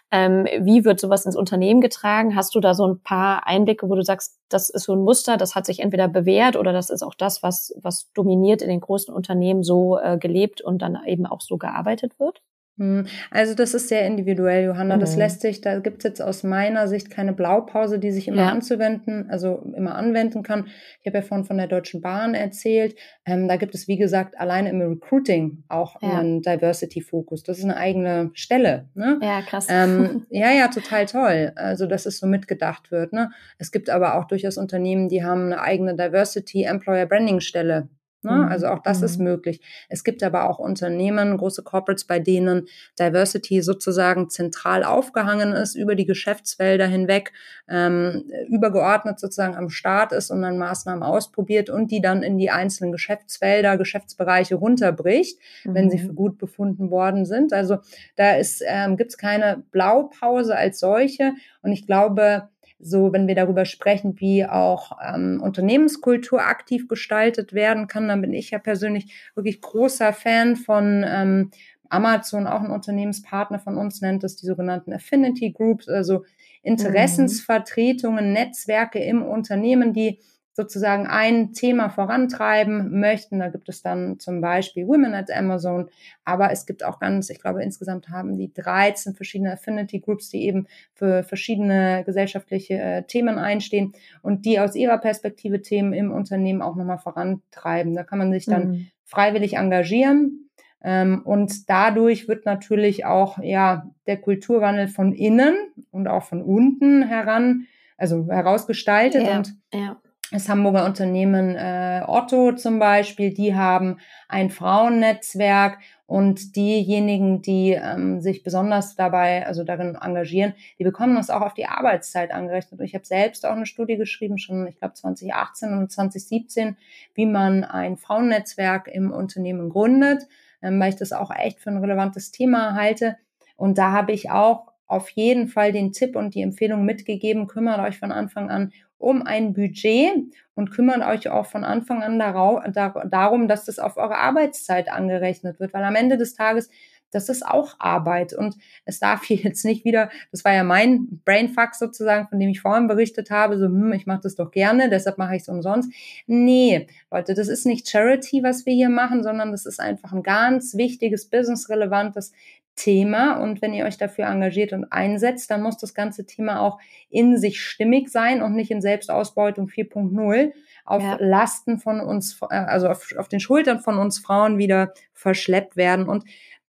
[0.09, 2.35] Ähm, wie wird sowas ins Unternehmen getragen?
[2.35, 5.35] Hast du da so ein paar Einblicke, wo du sagst, das ist so ein Muster,
[5.37, 8.79] das hat sich entweder bewährt oder das ist auch das, was, was dominiert in den
[8.79, 12.41] großen Unternehmen so äh, gelebt und dann eben auch so gearbeitet wird?
[12.77, 14.97] Hm, also das ist sehr individuell, Johanna.
[14.97, 14.99] Mhm.
[14.99, 18.43] Das lässt sich, da gibt es jetzt aus meiner Sicht keine Blaupause, die sich immer
[18.43, 18.49] ja.
[18.49, 20.67] anzuwenden, also immer anwenden kann.
[21.01, 22.95] Ich habe ja vorhin von der Deutschen Bahn erzählt.
[23.25, 26.19] Ähm, da gibt es, wie gesagt, alleine im Recruiting auch ja.
[26.19, 27.43] einen Diversity-Fokus.
[27.43, 28.87] Das ist eine eigene Stelle.
[28.93, 29.19] Ne?
[29.23, 29.67] Ja, krass.
[29.69, 31.53] Ähm, ja, ja, total toll.
[31.55, 33.11] Also dass es so mitgedacht wird.
[33.11, 33.31] Ne?
[33.57, 37.89] Es gibt aber auch durchaus Unternehmen, die haben eine eigene Diversity Employer Branding Stelle.
[38.23, 38.31] Ne?
[38.31, 38.47] Mhm.
[38.47, 39.05] Also auch das mhm.
[39.05, 39.61] ist möglich.
[39.89, 42.67] Es gibt aber auch Unternehmen, große Corporates, bei denen
[42.99, 47.31] Diversity sozusagen zentral aufgehangen ist, über die Geschäftsfelder hinweg,
[47.69, 52.49] ähm, übergeordnet sozusagen am Start ist und dann Maßnahmen ausprobiert und die dann in die
[52.49, 55.75] einzelnen Geschäftsfelder, Geschäftsbereiche runterbricht, mhm.
[55.75, 56.07] wenn sie mhm.
[56.07, 57.53] für gut befunden worden sind.
[57.53, 57.77] Also
[58.15, 61.33] da ist, ähm, gibt es keine Blaupause als solche.
[61.61, 62.49] Und ich glaube,
[62.79, 68.33] so, wenn wir darüber sprechen, wie auch ähm, Unternehmenskultur aktiv gestaltet werden kann, dann bin
[68.33, 71.51] ich ja persönlich wirklich großer Fan von ähm,
[71.89, 76.23] Amazon, auch ein Unternehmenspartner von uns, nennt es die sogenannten Affinity Groups, also
[76.61, 80.19] Interessensvertretungen, Netzwerke im Unternehmen, die
[80.57, 83.37] sozusagen ein Thema vorantreiben möchten.
[83.37, 85.87] Da gibt es dann zum Beispiel Women at Amazon,
[86.25, 90.45] aber es gibt auch ganz, ich glaube, insgesamt haben die 13 verschiedene Affinity Groups, die
[90.45, 93.93] eben für verschiedene gesellschaftliche äh, Themen einstehen
[94.23, 97.93] und die aus ihrer Perspektive Themen im Unternehmen auch nochmal vorantreiben.
[97.93, 98.87] Da kann man sich dann mhm.
[99.05, 100.49] freiwillig engagieren.
[100.83, 105.55] Ähm, und dadurch wird natürlich auch ja der Kulturwandel von innen
[105.91, 110.01] und auch von unten heran, also herausgestaltet ja, und ja
[110.31, 118.19] das Hamburger Unternehmen äh, Otto zum Beispiel, die haben ein Frauennetzwerk und diejenigen, die ähm,
[118.19, 122.79] sich besonders dabei, also darin engagieren, die bekommen das auch auf die Arbeitszeit angerechnet.
[122.79, 126.77] Und ich habe selbst auch eine Studie geschrieben, schon, ich glaube, 2018 und 2017,
[127.13, 130.27] wie man ein Frauennetzwerk im Unternehmen gründet,
[130.61, 133.17] ähm, weil ich das auch echt für ein relevantes Thema halte.
[133.55, 137.79] Und da habe ich auch auf jeden Fall den Tipp und die Empfehlung mitgegeben, kümmert
[137.79, 140.11] euch von Anfang an um ein Budget
[140.55, 145.73] und kümmert euch auch von Anfang an darum, dass das auf eure Arbeitszeit angerechnet wird,
[145.73, 146.69] weil am Ende des Tages
[147.11, 151.21] das ist auch Arbeit und es darf hier jetzt nicht wieder, das war ja mein
[151.25, 154.89] Brainfuck sozusagen, von dem ich vorhin berichtet habe, so, hm, ich mache das doch gerne,
[154.89, 155.91] deshalb mache ich es umsonst.
[156.25, 160.23] Nee, Leute, das ist nicht Charity, was wir hier machen, sondern das ist einfach ein
[160.23, 162.33] ganz wichtiges, businessrelevantes
[162.77, 166.79] Thema und wenn ihr euch dafür engagiert und einsetzt, dann muss das ganze Thema auch
[167.09, 170.53] in sich stimmig sein und nicht in Selbstausbeutung 4.0
[170.85, 171.17] auf ja.
[171.19, 176.07] Lasten von uns, äh, also auf, auf den Schultern von uns Frauen wieder verschleppt werden.
[176.07, 176.23] Und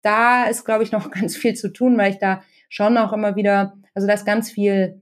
[0.02, 3.36] da ist, glaube ich, noch ganz viel zu tun, weil ich da schon auch immer
[3.36, 5.02] wieder, also da ist ganz viel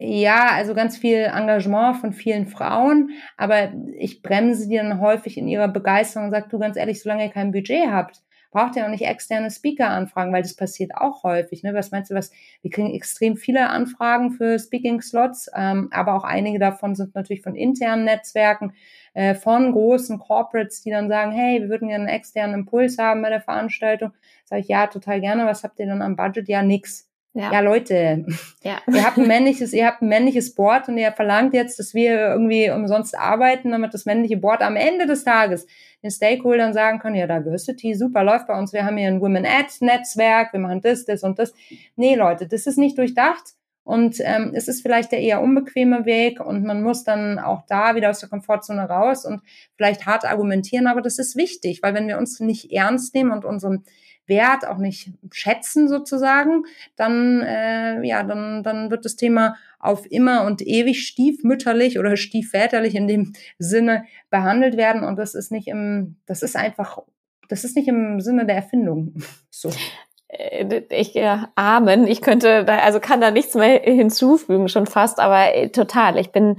[0.00, 5.46] ja, also ganz viel Engagement von vielen Frauen, aber ich bremse die dann häufig in
[5.46, 8.23] ihrer Begeisterung und sage, du ganz ehrlich, solange ihr kein Budget habt,
[8.54, 11.64] braucht ihr auch nicht externe Speaker anfragen, weil das passiert auch häufig.
[11.64, 11.74] Ne?
[11.74, 12.30] Was meinst du, was?
[12.62, 17.56] Wir kriegen extrem viele Anfragen für Speaking-Slots, ähm, aber auch einige davon sind natürlich von
[17.56, 18.72] internen Netzwerken,
[19.12, 23.22] äh, von großen Corporates, die dann sagen, hey, wir würden gerne einen externen Impuls haben
[23.22, 24.12] bei der Veranstaltung.
[24.44, 25.46] Sag ich, ja, total gerne.
[25.46, 26.48] Was habt ihr dann am Budget?
[26.48, 27.10] Ja, nix.
[27.36, 27.52] Ja.
[27.52, 28.24] ja, Leute,
[28.62, 28.78] ja.
[28.92, 32.28] ihr habt ein männliches, ihr habt ein männliches Board und ihr verlangt jetzt, dass wir
[32.28, 35.66] irgendwie umsonst arbeiten, damit das männliche Board am Ende des Tages
[36.04, 39.46] den Stakeholdern sagen können, ja, Diversity, super, läuft bei uns, wir haben hier ein Women
[39.46, 41.52] Ad Netzwerk, wir machen das, das und das.
[41.96, 46.38] Nee, Leute, das ist nicht durchdacht Und ähm, es ist vielleicht der eher unbequeme Weg
[46.40, 49.42] und man muss dann auch da wieder aus der Komfortzone raus und
[49.76, 53.44] vielleicht hart argumentieren, aber das ist wichtig, weil wenn wir uns nicht ernst nehmen und
[53.44, 53.84] unseren
[54.26, 56.64] Wert auch nicht schätzen sozusagen,
[56.96, 62.94] dann äh, ja, dann dann wird das Thema auf immer und ewig stiefmütterlich oder stiefväterlich
[62.94, 66.98] in dem Sinne behandelt werden und das ist nicht im das ist einfach
[67.48, 69.14] das ist nicht im Sinne der Erfindung
[69.50, 69.70] so
[70.28, 72.06] äh, ich äh, Amen.
[72.06, 76.18] Ich könnte da, also kann da nichts mehr hinzufügen, schon fast, aber äh, total.
[76.18, 76.56] Ich bin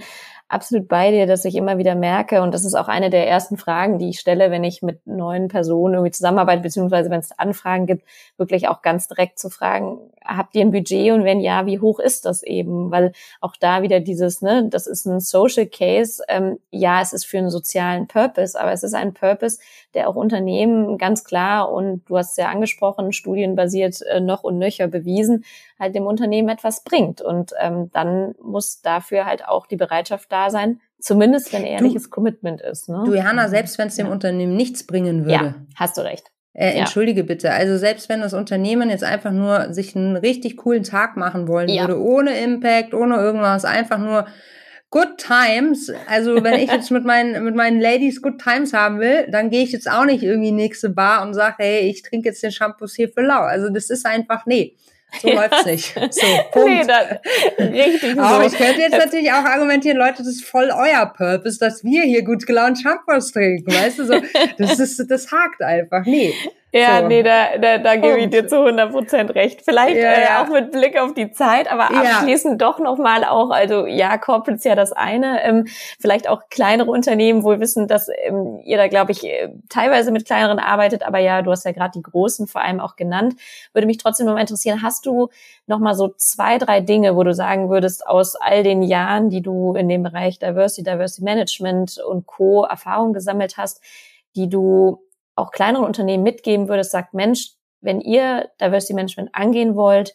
[0.47, 3.57] absolut bei dir, dass ich immer wieder merke, und das ist auch eine der ersten
[3.57, 7.87] Fragen, die ich stelle, wenn ich mit neuen Personen irgendwie zusammenarbeite, beziehungsweise wenn es Anfragen
[7.87, 8.03] gibt,
[8.37, 11.99] wirklich auch ganz direkt zu fragen, habt ihr ein Budget und wenn ja, wie hoch
[11.99, 12.91] ist das eben?
[12.91, 17.25] Weil auch da wieder dieses, ne, das ist ein Social Case, ähm, ja, es ist
[17.25, 19.59] für einen sozialen Purpose, aber es ist ein Purpose,
[19.95, 24.57] der auch Unternehmen ganz klar und du hast es ja angesprochen, studienbasiert äh, noch und
[24.57, 25.45] nöcher bewiesen,
[25.79, 27.21] halt dem Unternehmen etwas bringt.
[27.21, 32.09] Und ähm, dann muss dafür halt auch die Bereitschaft da sein, zumindest wenn ehrliches du,
[32.09, 32.89] Commitment ist.
[32.89, 33.03] Ne?
[33.05, 34.11] Du, Johanna, selbst wenn es dem ja.
[34.11, 35.45] Unternehmen nichts bringen würde.
[35.45, 36.31] Ja, hast du recht.
[36.53, 37.25] Äh, entschuldige ja.
[37.25, 37.51] bitte.
[37.51, 41.67] Also selbst wenn das Unternehmen jetzt einfach nur sich einen richtig coolen Tag machen wollen
[41.67, 41.81] ja.
[41.81, 44.25] würde, ohne Impact, ohne irgendwas, einfach nur
[44.95, 45.91] Good Times.
[46.07, 49.61] Also wenn ich jetzt mit meinen mit meinen Ladies Good Times haben will, dann gehe
[49.61, 52.95] ich jetzt auch nicht irgendwie nächste Bar und sage, hey, ich trinke jetzt den Shampoos
[52.95, 53.41] hier für lau.
[53.41, 54.77] Also das ist einfach nee.
[55.21, 55.41] So ja.
[55.41, 55.93] läuft's nicht.
[56.11, 56.69] So, Punkt.
[56.69, 58.55] Nee, das, richtig Aber so.
[58.55, 62.23] ich könnte jetzt natürlich auch argumentieren, Leute, das ist voll euer Purpose, dass wir hier
[62.23, 64.21] gut gelaunt Shampoos trinken, weißt du, so,
[64.57, 66.05] das ist, das hakt einfach.
[66.05, 66.33] Nee.
[66.75, 67.07] Ja, so.
[67.07, 69.61] nee, da, da, da gebe ich dir zu 100 Prozent recht.
[69.63, 72.67] Vielleicht ja, äh, auch mit Blick auf die Zeit, aber abschließend ja.
[72.67, 75.67] doch nochmal auch, also ja, Corporate ist ja das eine, ähm,
[76.01, 80.11] vielleicht auch kleinere Unternehmen, wo wir wissen, dass ähm, ihr da, glaube ich, äh, teilweise
[80.11, 83.35] mit kleineren arbeitet, aber ja, du hast ja gerade die großen vor allem auch genannt.
[83.71, 85.29] Würde mich trotzdem nochmal interessieren, hast du
[85.67, 89.75] nochmal so zwei, drei Dinge, wo du sagen würdest, aus all den Jahren, die du
[89.75, 92.65] in dem Bereich Diversity, Diversity Management und Co.
[92.65, 93.81] Erfahrung gesammelt hast,
[94.35, 95.04] die du
[95.35, 100.13] auch kleineren Unternehmen mitgeben würdest, sagt, Mensch, wenn ihr Diversity Management angehen wollt,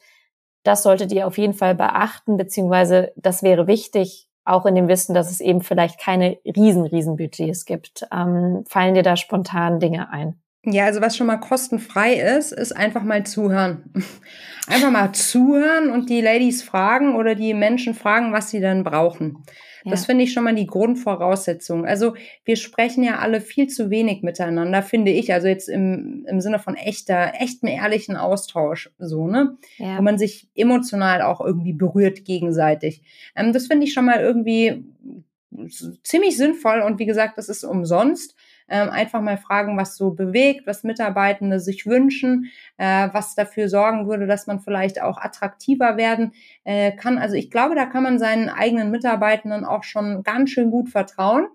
[0.63, 5.15] das solltet ihr auf jeden Fall beachten, beziehungsweise das wäre wichtig, auch in dem Wissen,
[5.15, 8.07] dass es eben vielleicht keine riesen, riesen Budgets gibt.
[8.13, 10.41] Ähm, fallen dir da spontan Dinge ein?
[10.65, 13.93] Ja, also was schon mal kostenfrei ist, ist einfach mal zuhören.
[14.67, 19.43] Einfach mal zuhören und die Ladies fragen oder die Menschen fragen, was sie dann brauchen.
[19.85, 19.91] Ja.
[19.93, 21.87] Das finde ich schon mal die Grundvoraussetzung.
[21.87, 22.15] Also
[22.45, 25.33] wir sprechen ja alle viel zu wenig miteinander, finde ich.
[25.33, 29.57] Also jetzt im, im Sinne von echter, echtem, ehrlichen Austausch, so, ne?
[29.79, 29.99] Ja.
[29.99, 33.03] Wo man sich emotional auch irgendwie berührt gegenseitig.
[33.35, 34.85] Ähm, das finde ich schon mal irgendwie
[36.03, 38.37] ziemlich sinnvoll und wie gesagt, das ist umsonst
[38.71, 44.07] ähm, einfach mal fragen, was so bewegt, was Mitarbeitende sich wünschen, äh, was dafür sorgen
[44.09, 46.33] würde, dass man vielleicht auch attraktiver werden
[46.65, 47.19] äh, kann.
[47.19, 51.49] Also ich glaube, da kann man seinen eigenen Mitarbeitenden auch schon ganz schön gut vertrauen.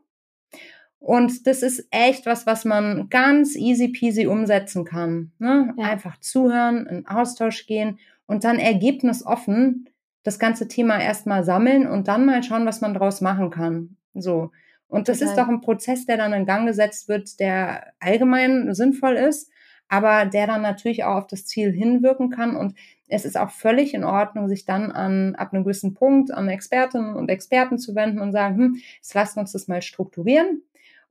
[1.00, 5.32] Und das ist echt was, was man ganz easy peasy umsetzen kann.
[5.40, 5.74] Ne?
[5.78, 5.86] Ja.
[5.86, 9.90] Einfach zuhören, in Austausch gehen und dann ergebnisoffen
[10.24, 13.98] das ganze Thema erstmal sammeln und dann mal schauen, was man draus machen kann.
[14.16, 14.52] So.
[14.88, 15.32] Und das Total.
[15.32, 19.52] ist doch ein Prozess, der dann in Gang gesetzt wird, der allgemein sinnvoll ist,
[19.88, 22.56] aber der dann natürlich auch auf das Ziel hinwirken kann.
[22.56, 22.76] Und
[23.08, 27.16] es ist auch völlig in Ordnung, sich dann an, ab einem gewissen Punkt an Expertinnen
[27.16, 30.64] und Experten zu wenden und sagen, hm, jetzt lasst uns das mal strukturieren.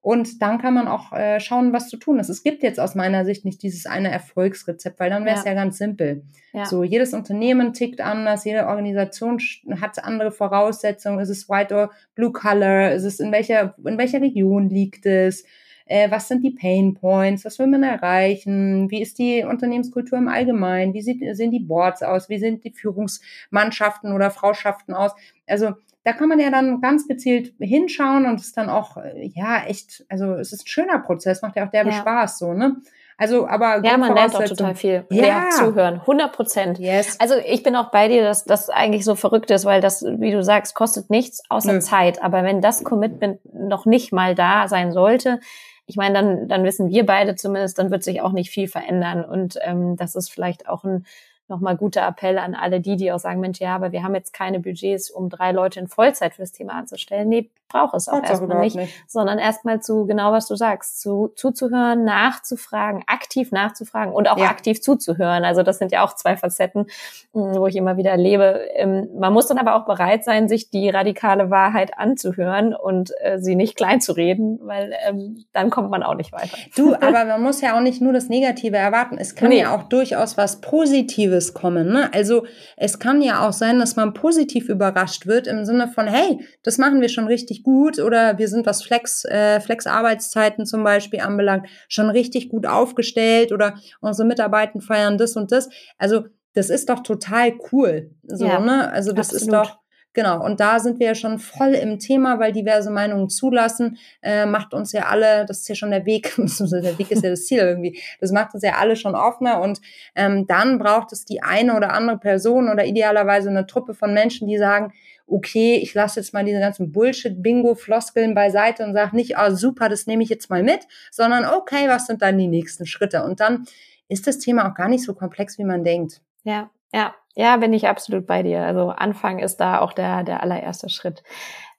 [0.04, 2.28] Und dann kann man auch äh, schauen, was zu tun ist.
[2.28, 5.52] Es gibt jetzt aus meiner Sicht nicht dieses eine Erfolgsrezept, weil dann wäre es ja.
[5.52, 5.56] ja.
[5.56, 6.24] ganz simpel.
[6.52, 6.66] Ja.
[6.66, 9.40] So, jedes Unternehmen tickt anders, jede Organisation
[9.80, 11.20] hat andere Voraussetzungen.
[11.20, 12.90] Ist es White or Blue Color?
[12.90, 15.46] Ist es in welcher, in welcher Region liegt es?
[15.86, 17.46] Äh, was sind die Pain Points?
[17.46, 18.90] Was will man erreichen?
[18.90, 20.92] Wie ist die Unternehmenskultur im Allgemeinen?
[20.92, 22.28] Wie sieht, sehen die Boards aus?
[22.28, 25.12] Wie sind die Führungsmannschaften oder Frauschaften aus?
[25.46, 25.72] Also
[26.04, 30.04] da kann man ja dann ganz gezielt hinschauen und es dann auch, äh, ja, echt,
[30.08, 31.96] also es ist ein schöner Prozess, macht ja auch derbe ja.
[31.96, 32.76] Spaß, so, ne?
[33.16, 35.04] Also, aber ja, man lernt auch total viel.
[35.08, 36.78] Ja, ja zuhören, 100 Prozent.
[36.80, 37.18] Yes.
[37.20, 40.32] Also ich bin auch bei dir, dass das eigentlich so verrückt ist, weil das, wie
[40.32, 41.78] du sagst, kostet nichts außer Nö.
[41.78, 42.22] Zeit.
[42.22, 45.38] Aber wenn das Commitment noch nicht mal da sein sollte,
[45.86, 49.24] ich meine, dann, dann wissen wir beide zumindest, dann wird sich auch nicht viel verändern.
[49.24, 51.06] Und ähm, das ist vielleicht auch ein
[51.48, 54.32] nochmal guter Appell an alle die, die auch sagen, Mensch, ja, aber wir haben jetzt
[54.32, 57.28] keine Budgets, um drei Leute in Vollzeit fürs Thema anzustellen.
[57.28, 61.00] Nee, braucht es auch Braucht's erstmal nicht, nicht, sondern erstmal zu, genau was du sagst,
[61.00, 64.46] zu, zuzuhören, nachzufragen, aktiv nachzufragen und auch ja.
[64.46, 65.44] aktiv zuzuhören.
[65.44, 66.86] Also das sind ja auch zwei Facetten,
[67.32, 68.60] hm, wo ich immer wieder erlebe.
[68.74, 73.38] Ähm, man muss dann aber auch bereit sein, sich die radikale Wahrheit anzuhören und äh,
[73.38, 76.56] sie nicht klein zu reden, weil ähm, dann kommt man auch nicht weiter.
[76.76, 79.18] Du, aber man muss ja auch nicht nur das Negative erwarten.
[79.18, 79.60] Es kann nee.
[79.60, 81.88] ja auch durchaus was Positives Positives kommen.
[81.88, 82.12] Ne?
[82.12, 86.44] Also es kann ja auch sein, dass man positiv überrascht wird im Sinne von, hey,
[86.62, 91.20] das machen wir schon richtig gut oder wir sind, was Flex, äh, Flex-Arbeitszeiten zum Beispiel
[91.20, 95.68] anbelangt, schon richtig gut aufgestellt oder unsere Mitarbeiter feiern das und das.
[95.98, 96.24] Also
[96.54, 98.10] das ist doch total cool.
[98.22, 98.90] So, ja, ne?
[98.92, 99.42] Also das absolut.
[99.42, 99.78] ist doch
[100.14, 104.46] Genau, und da sind wir ja schon voll im Thema, weil diverse Meinungen zulassen, äh,
[104.46, 107.46] macht uns ja alle, das ist ja schon der Weg, der Weg ist ja das
[107.46, 109.80] Ziel irgendwie, das macht uns ja alle schon offener und
[110.14, 114.46] ähm, dann braucht es die eine oder andere Person oder idealerweise eine Truppe von Menschen,
[114.46, 114.92] die sagen,
[115.26, 119.88] okay, ich lasse jetzt mal diese ganzen Bullshit-Bingo-Floskeln beiseite und sage nicht, ah oh, super,
[119.88, 123.24] das nehme ich jetzt mal mit, sondern okay, was sind dann die nächsten Schritte?
[123.24, 123.64] Und dann
[124.08, 126.20] ist das Thema auch gar nicht so komplex, wie man denkt.
[126.44, 128.62] Ja, ja, ja, bin ich absolut bei dir.
[128.64, 131.22] Also Anfang ist da auch der, der allererste Schritt.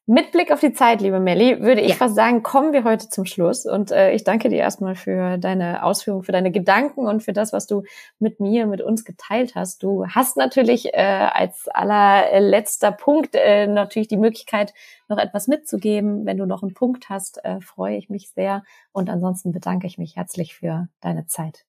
[0.08, 1.96] Mit Blick auf die Zeit, liebe Melli, würde ich ja.
[1.96, 3.66] fast sagen, kommen wir heute zum Schluss.
[3.66, 7.54] Und äh, ich danke dir erstmal für deine Ausführungen, für deine Gedanken und für das,
[7.54, 7.82] was du
[8.20, 9.82] mit mir, mit uns geteilt hast.
[9.82, 14.76] Du hast natürlich äh, als allerletzter Punkt äh, natürlich die Möglichkeit,
[15.08, 16.28] noch etwas mitzugeben.
[16.28, 18.64] Wenn du noch einen Punkt hast, äh, freue ich mich sehr.
[18.92, 21.66] Und ansonsten bedanke ich mich herzlich für deine Zeit.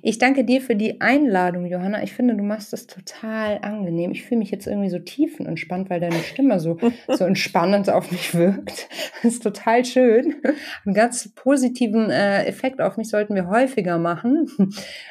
[0.00, 2.02] Ich danke dir für die Einladung, Johanna.
[2.02, 4.10] Ich finde, du machst das total angenehm.
[4.10, 8.34] Ich fühle mich jetzt irgendwie so tiefenentspannt, weil deine Stimme so, so entspannend auf mich
[8.34, 8.88] wirkt.
[9.22, 10.36] Das ist total schön.
[10.86, 14.46] Einen ganz positiven äh, Effekt auf mich sollten wir häufiger machen.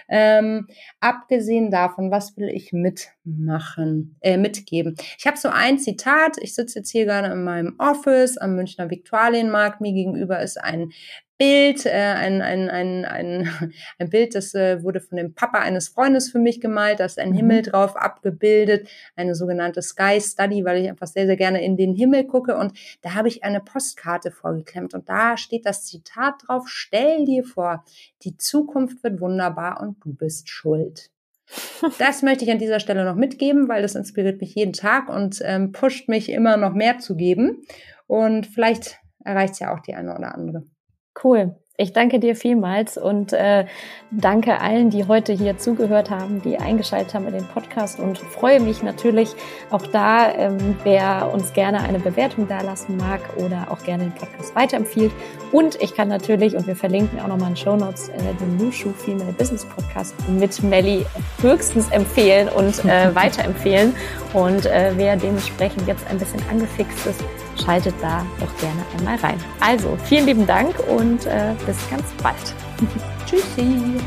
[0.07, 0.67] Ähm,
[0.99, 4.95] abgesehen davon, was will ich mitmachen, äh, mitgeben?
[5.17, 6.37] Ich habe so ein Zitat.
[6.41, 9.81] Ich sitze jetzt hier gerade in meinem Office am Münchner Viktualienmarkt.
[9.81, 10.91] Mir gegenüber ist ein
[11.37, 13.49] Bild, äh, ein, ein, ein, ein,
[13.99, 17.19] ein Bild, das äh, wurde von dem Papa eines Freundes für mich gemalt, da ist
[17.19, 17.35] ein mhm.
[17.35, 21.93] Himmel drauf abgebildet, eine sogenannte Sky Study, weil ich einfach sehr, sehr gerne in den
[21.93, 26.63] Himmel gucke und da habe ich eine Postkarte vorgeklemmt und da steht das Zitat drauf,
[26.67, 27.83] stell dir vor,
[28.23, 31.09] die Zukunft wird wunderbar und du bist schuld.
[31.99, 35.41] Das möchte ich an dieser Stelle noch mitgeben, weil das inspiriert mich jeden Tag und
[35.43, 37.63] ähm, pusht mich immer noch mehr zu geben
[38.07, 40.63] und vielleicht erreicht es ja auch die eine oder andere.
[41.23, 41.55] Cool.
[41.77, 43.65] Ich danke dir vielmals und äh,
[44.09, 48.61] danke allen, die heute hier zugehört haben, die eingeschaltet haben in den Podcast und freue
[48.61, 49.35] mich natürlich
[49.71, 54.55] auch da, ähm, wer uns gerne eine Bewertung dalassen mag oder auch gerne den Podcast
[54.55, 55.11] weiterempfiehlt.
[55.51, 58.91] Und ich kann natürlich, und wir verlinken auch nochmal in Show Notes, äh, den Nushu
[58.91, 61.05] Female Business Podcast mit Melly
[61.41, 63.93] höchstens empfehlen und äh, weiterempfehlen.
[64.31, 67.21] Und äh, wer dementsprechend jetzt ein bisschen angefixt ist,
[67.63, 69.39] schaltet da doch gerne einmal rein.
[69.59, 72.55] Also, vielen lieben Dank und äh, bis ganz bald.
[73.25, 73.99] Tschüssi.